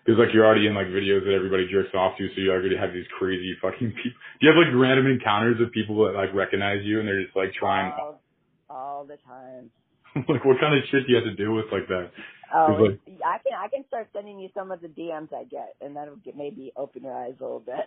because 0.05 0.19
like 0.19 0.35
you're 0.35 0.47
already 0.47 0.66
in 0.66 0.75
like 0.75 0.87
videos 0.88 1.25
that 1.25 1.35
everybody 1.35 1.66
jerks 1.71 1.95
off 1.95 2.16
to, 2.19 2.29
so 2.35 2.40
you 2.40 2.51
already 2.51 2.77
have 2.77 2.92
these 2.92 3.07
crazy 3.19 3.55
fucking 3.62 3.90
people. 4.03 4.19
Do 4.38 4.47
you 4.47 4.49
have 4.51 4.59
like 4.59 4.75
random 4.75 5.07
encounters 5.07 5.59
with 5.59 5.73
people 5.73 6.05
that 6.07 6.14
like 6.14 6.35
recognize 6.35 6.85
you 6.85 6.99
and 7.01 7.09
they're 7.09 7.23
just 7.23 7.37
like 7.37 7.53
trying, 7.55 7.92
all, 7.92 8.21
all 8.69 9.05
the 9.05 9.19
time. 9.27 9.71
like 10.29 10.45
what 10.45 10.59
kind 10.61 10.75
of 10.75 10.83
shit 10.90 11.07
do 11.07 11.12
you 11.12 11.16
have 11.16 11.25
to 11.25 11.35
deal 11.35 11.55
with 11.55 11.66
like 11.73 11.87
that? 11.88 12.11
Oh, 12.55 12.85
it's- 12.87 12.99
I 13.27 13.38
can 13.38 13.59
I 13.59 13.69
can 13.69 13.85
start 13.88 14.09
sending 14.12 14.38
you 14.38 14.49
some 14.55 14.71
of 14.71 14.81
the 14.81 14.87
DMs 14.88 15.33
I 15.35 15.45
get, 15.45 15.75
and 15.81 15.97
that'll 15.97 16.16
get 16.16 16.37
maybe 16.37 16.73
open 16.77 17.03
your 17.03 17.12
eyes 17.16 17.35
a 17.40 17.42
little 17.42 17.61
bit. 17.61 17.87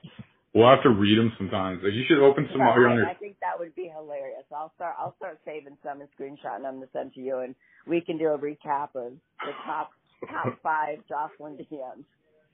We'll 0.53 0.69
have 0.69 0.81
to 0.81 0.89
read 0.89 1.19
them 1.19 1.31
sometimes. 1.38 1.81
Like 1.83 1.93
you 1.93 2.03
should 2.09 2.17
open 2.25 2.49
some 2.49 2.62
Yeah, 2.62 2.73
while 2.73 2.79
you're 2.81 2.89
on 2.89 2.97
I, 2.97 3.01
your. 3.01 3.09
I 3.09 3.13
think 3.13 3.38
that 3.41 3.59
would 3.59 3.75
be 3.75 3.85
hilarious. 3.93 4.45
I'll 4.49 4.73
start 4.75 4.95
I'll 4.97 5.13
start 5.17 5.39
saving 5.45 5.77
some 5.85 6.01
and 6.01 6.09
screenshotting 6.17 6.63
them 6.63 6.81
to 6.81 6.88
send 6.91 7.13
to 7.13 7.21
you, 7.21 7.45
and 7.45 7.53
we 7.85 8.01
can 8.01 8.17
do 8.17 8.33
a 8.33 8.38
recap 8.38 8.97
of 8.97 9.13
the 9.45 9.53
top 9.65 9.91
top 10.25 10.57
five 10.63 11.05
Joslyn 11.07 11.53
DMs. 11.57 12.05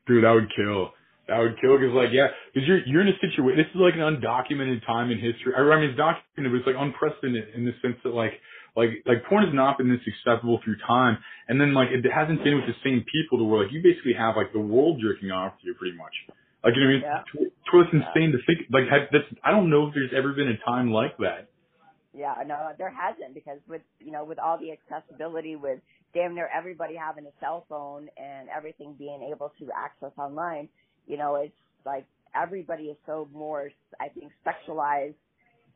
Dude, 0.08 0.24
that 0.24 0.36
would 0.36 0.52
kill. 0.56 0.92
That 1.32 1.40
would 1.40 1.56
kill 1.58 1.80
because 1.80 1.96
like 1.96 2.12
yeah, 2.12 2.28
because 2.54 2.68
you're 2.68 2.84
you're 2.86 3.02
in 3.02 3.10
a 3.10 3.18
situation. 3.24 3.58
This 3.58 3.72
is 3.72 3.80
like 3.80 3.96
an 3.96 4.04
undocumented 4.04 4.86
time 4.86 5.10
in 5.10 5.18
history. 5.18 5.56
I 5.56 5.64
mean, 5.80 5.96
it's 5.96 5.98
documented, 5.98 6.52
but 6.52 6.60
it's 6.62 6.70
like 6.70 6.78
unprecedented 6.78 7.56
in 7.56 7.64
the 7.64 7.74
sense 7.80 7.96
that 8.04 8.12
like 8.12 8.38
like 8.76 9.02
like 9.08 9.24
porn 9.26 9.48
has 9.48 9.56
not 9.56 9.80
been 9.80 9.88
this 9.88 10.04
accessible 10.04 10.60
through 10.68 10.78
time, 10.86 11.18
and 11.48 11.58
then 11.58 11.74
like 11.74 11.90
it 11.96 12.04
hasn't 12.12 12.44
been 12.44 12.60
with 12.60 12.68
the 12.68 12.78
same 12.84 13.08
people 13.08 13.40
to 13.40 13.48
where 13.48 13.64
like 13.64 13.72
you 13.72 13.82
basically 13.82 14.14
have 14.14 14.36
like 14.36 14.52
the 14.52 14.62
world 14.62 15.00
jerking 15.00 15.32
off 15.32 15.56
to 15.58 15.66
you 15.66 15.74
pretty 15.80 15.96
much. 15.98 16.14
Like 16.66 16.74
you 16.76 16.82
know 16.82 16.88
what 16.88 17.14
I 17.14 17.22
mean? 17.22 17.24
Yeah. 17.38 17.46
To 17.46 17.78
it's 17.78 17.94
insane 17.94 18.32
to 18.34 18.40
think 18.48 18.66
like 18.72 18.90
ha- 18.90 19.06
that's 19.12 19.30
I 19.44 19.52
don't 19.52 19.70
know 19.70 19.88
if 19.88 19.94
there's 19.94 20.12
ever 20.18 20.34
been 20.34 20.48
a 20.48 20.58
time 20.66 20.90
like 20.92 21.16
that. 21.18 21.50
Yeah, 22.18 22.34
no, 22.48 22.72
there 22.78 22.90
hasn't 22.90 23.36
because 23.36 23.60
with 23.68 23.82
you 24.00 24.12
know 24.12 24.24
with 24.24 24.40
all 24.40 24.58
the 24.58 24.72
accessibility 24.72 25.56
with 25.56 25.80
damn 26.14 26.34
near 26.34 26.50
everybody 26.50 26.96
having 26.96 27.26
a 27.26 27.34
cell 27.40 27.66
phone 27.70 28.08
and 28.18 28.50
everything 28.50 28.96
being 28.98 29.30
able 29.32 29.52
to 29.60 29.68
access 29.78 30.12
online, 30.18 30.70
you 31.06 31.18
know, 31.18 31.36
it's 31.36 31.54
like 31.86 32.06
everybody 32.34 32.86
is 32.86 32.98
so 33.06 33.30
more 33.32 33.70
I 34.00 34.08
think 34.10 34.32
sexualized 34.42 35.14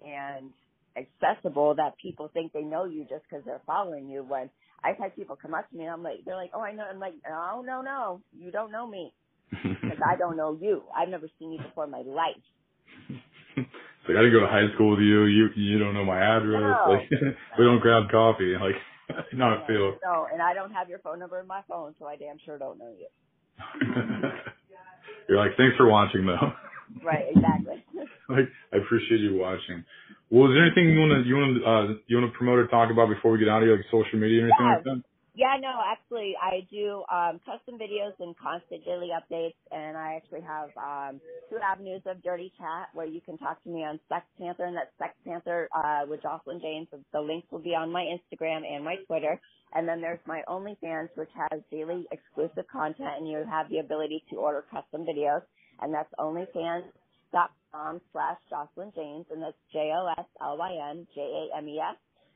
and 0.04 0.50
accessible 0.98 1.76
that 1.76 1.98
people 2.02 2.32
think 2.34 2.54
they 2.54 2.64
know 2.64 2.86
you 2.86 3.02
just 3.02 3.26
because 3.30 3.46
they're 3.46 3.62
following 3.68 4.10
you. 4.10 4.24
When 4.24 4.50
I've 4.84 4.98
had 4.98 5.16
people 5.16 5.36
come 5.36 5.54
up 5.54 5.70
to 5.70 5.78
me 5.78 5.84
and 5.84 5.94
I'm 5.94 6.02
like, 6.02 6.26
they're 6.26 6.36
like, 6.36 6.52
oh 6.56 6.62
I 6.62 6.72
know, 6.72 6.86
I'm 6.90 7.00
like, 7.00 7.14
oh 7.30 7.64
no 7.64 7.82
no, 7.84 8.22
you 8.36 8.52
don't 8.52 8.72
know 8.72 8.88
me 8.88 9.14
because 9.52 10.00
I 10.06 10.16
don't 10.16 10.38
know 10.38 10.58
you. 10.60 10.84
I've 10.96 11.10
never 11.10 11.28
seen 11.40 11.52
you 11.54 11.60
before 11.60 11.86
in 11.86 11.92
my 11.92 12.04
life. 12.06 12.44
It's 14.00 14.08
like 14.08 14.16
I 14.18 14.22
didn't 14.24 14.32
go 14.40 14.40
to 14.40 14.48
high 14.48 14.74
school 14.76 14.92
with 14.92 15.02
you. 15.02 15.26
You 15.26 15.50
you 15.56 15.78
don't 15.80 15.94
know 15.94 16.06
my 16.06 16.18
address. 16.22 16.62
No. 16.64 16.94
Like 16.94 17.10
we 17.60 17.66
don't 17.66 17.80
grab 17.82 18.10
coffee. 18.10 18.56
Like 18.62 18.76
not 19.34 19.64
a 19.64 19.66
feel. 19.68 19.98
No, 20.06 20.28
and 20.32 20.40
I 20.42 20.54
don't 20.54 20.72
have 20.72 20.88
your 20.88 21.00
phone 21.00 21.20
number 21.20 21.40
in 21.42 21.48
my 21.48 21.62
phone, 21.68 21.96
so 22.00 22.06
I 22.06 22.16
damn 22.16 22.38
sure 22.46 22.58
don't 22.60 22.78
know 22.80 22.94
you. 22.98 23.08
You're 25.28 25.38
like, 25.38 25.58
thanks 25.58 25.76
for 25.78 25.88
watching 25.90 26.26
though. 26.26 26.54
Right, 27.04 27.26
exactly. 27.36 27.84
like, 28.30 28.50
I 28.74 28.78
appreciate 28.78 29.20
you 29.20 29.36
watching. 29.38 29.84
Well, 30.32 30.50
is 30.50 30.56
there 30.56 30.66
anything 30.66 30.90
you 30.94 31.00
wanna 31.00 31.22
you 31.26 31.36
wanna 31.36 31.60
uh 31.66 31.94
you 32.08 32.18
wanna 32.18 32.32
promote 32.38 32.60
or 32.60 32.68
talk 32.68 32.92
about 32.92 33.10
before 33.10 33.32
we 33.32 33.40
get 33.40 33.50
out 33.50 33.62
of 33.62 33.68
here, 33.68 33.76
like 33.78 33.86
social 33.92 34.18
media 34.20 34.42
or 34.42 34.46
anything 34.46 34.66
Yeah. 34.66 34.76
like 34.76 34.84
that? 34.86 35.04
Yeah, 35.40 35.56
no, 35.62 35.72
actually, 35.88 36.36
I 36.36 36.68
do 36.68 37.06
um, 37.08 37.40
custom 37.48 37.80
videos 37.80 38.12
and 38.20 38.36
constant 38.36 38.84
daily 38.84 39.16
updates, 39.16 39.56
and 39.72 39.96
I 39.96 40.16
actually 40.20 40.42
have 40.42 40.68
um, 40.76 41.22
two 41.50 41.56
avenues 41.64 42.02
of 42.08 42.22
dirty 42.22 42.52
chat 42.60 42.90
where 42.94 43.06
you 43.08 43.22
can 43.22 43.38
talk 43.38 43.64
to 43.64 43.70
me 43.70 43.86
on 43.86 44.02
Sex 44.10 44.26
Panther, 44.38 44.66
and 44.66 44.76
that's 44.76 44.92
SextPanther 45.00 45.68
uh, 45.72 46.04
with 46.10 46.22
Joslyn 46.24 46.60
James. 46.60 46.88
The 47.14 47.22
links 47.22 47.48
will 47.52 47.64
be 47.64 47.70
on 47.70 47.90
my 47.90 48.04
Instagram 48.04 48.68
and 48.68 48.84
my 48.84 48.98
Twitter. 49.08 49.40
And 49.74 49.88
then 49.88 50.02
there's 50.02 50.20
my 50.28 50.42
OnlyFans, 50.50 51.16
which 51.16 51.30
has 51.38 51.62
daily 51.72 52.06
exclusive 52.12 52.68
content, 52.70 53.10
and 53.20 53.30
you 53.30 53.46
have 53.50 53.70
the 53.70 53.80
ability 53.80 54.26
to 54.32 54.36
order 54.36 54.66
custom 54.70 55.06
videos, 55.08 55.44
and 55.80 55.94
that's 55.94 56.12
OnlyFans 56.20 56.84
dot 57.32 57.52
com 57.72 58.02
slash 58.12 58.38
Joslyn 58.50 58.92
James, 58.94 59.26
and 59.32 59.42
that's 59.42 59.56
J 59.72 59.94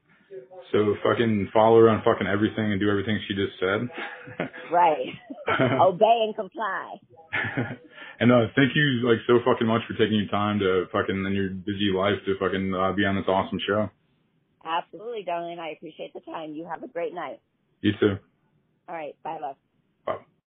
So 0.71 0.95
fucking 1.04 1.50
follow 1.54 1.80
her 1.80 1.89
on 1.89 2.04
fucking 2.04 2.28
everything 2.28 2.71
and 2.71 2.80
do 2.82 2.89
everything 2.89 3.19
she 3.28 3.36
just 3.36 3.60
said. 3.60 3.88
Right. 4.71 5.13
Obey 5.82 6.26
and 6.28 6.36
comply. 6.36 6.95
and 8.19 8.32
uh 8.32 8.52
thank 8.54 8.76
you 8.76 9.08
like 9.08 9.19
so 9.26 9.39
fucking 9.45 9.65
much 9.65 9.82
for 9.88 9.93
taking 9.93 10.17
your 10.19 10.28
time 10.28 10.60
to 10.60 10.86
fucking 10.91 11.26
in 11.26 11.34
your 11.34 11.50
busy 11.52 11.91
life 11.95 12.19
to 12.26 12.36
fucking 12.38 12.76
uh, 12.76 12.91
be 12.91 13.06
on 13.06 13.15
this 13.15 13.23
awesome 13.30 13.60
show. 13.65 13.89
Absolutely, 14.65 15.23
darling. 15.23 15.60
I 15.60 15.69
appreciate 15.69 16.13
the 16.13 16.19
time. 16.19 16.52
You 16.52 16.65
have 16.65 16.84
a 16.84 16.88
great 16.89 17.13
night. 17.13 17.39
You 17.80 17.93
too. 18.00 18.17
All 18.89 18.95
right. 18.95 19.15
Bye, 19.23 19.38
love. 19.41 19.56
Bye. 20.06 20.17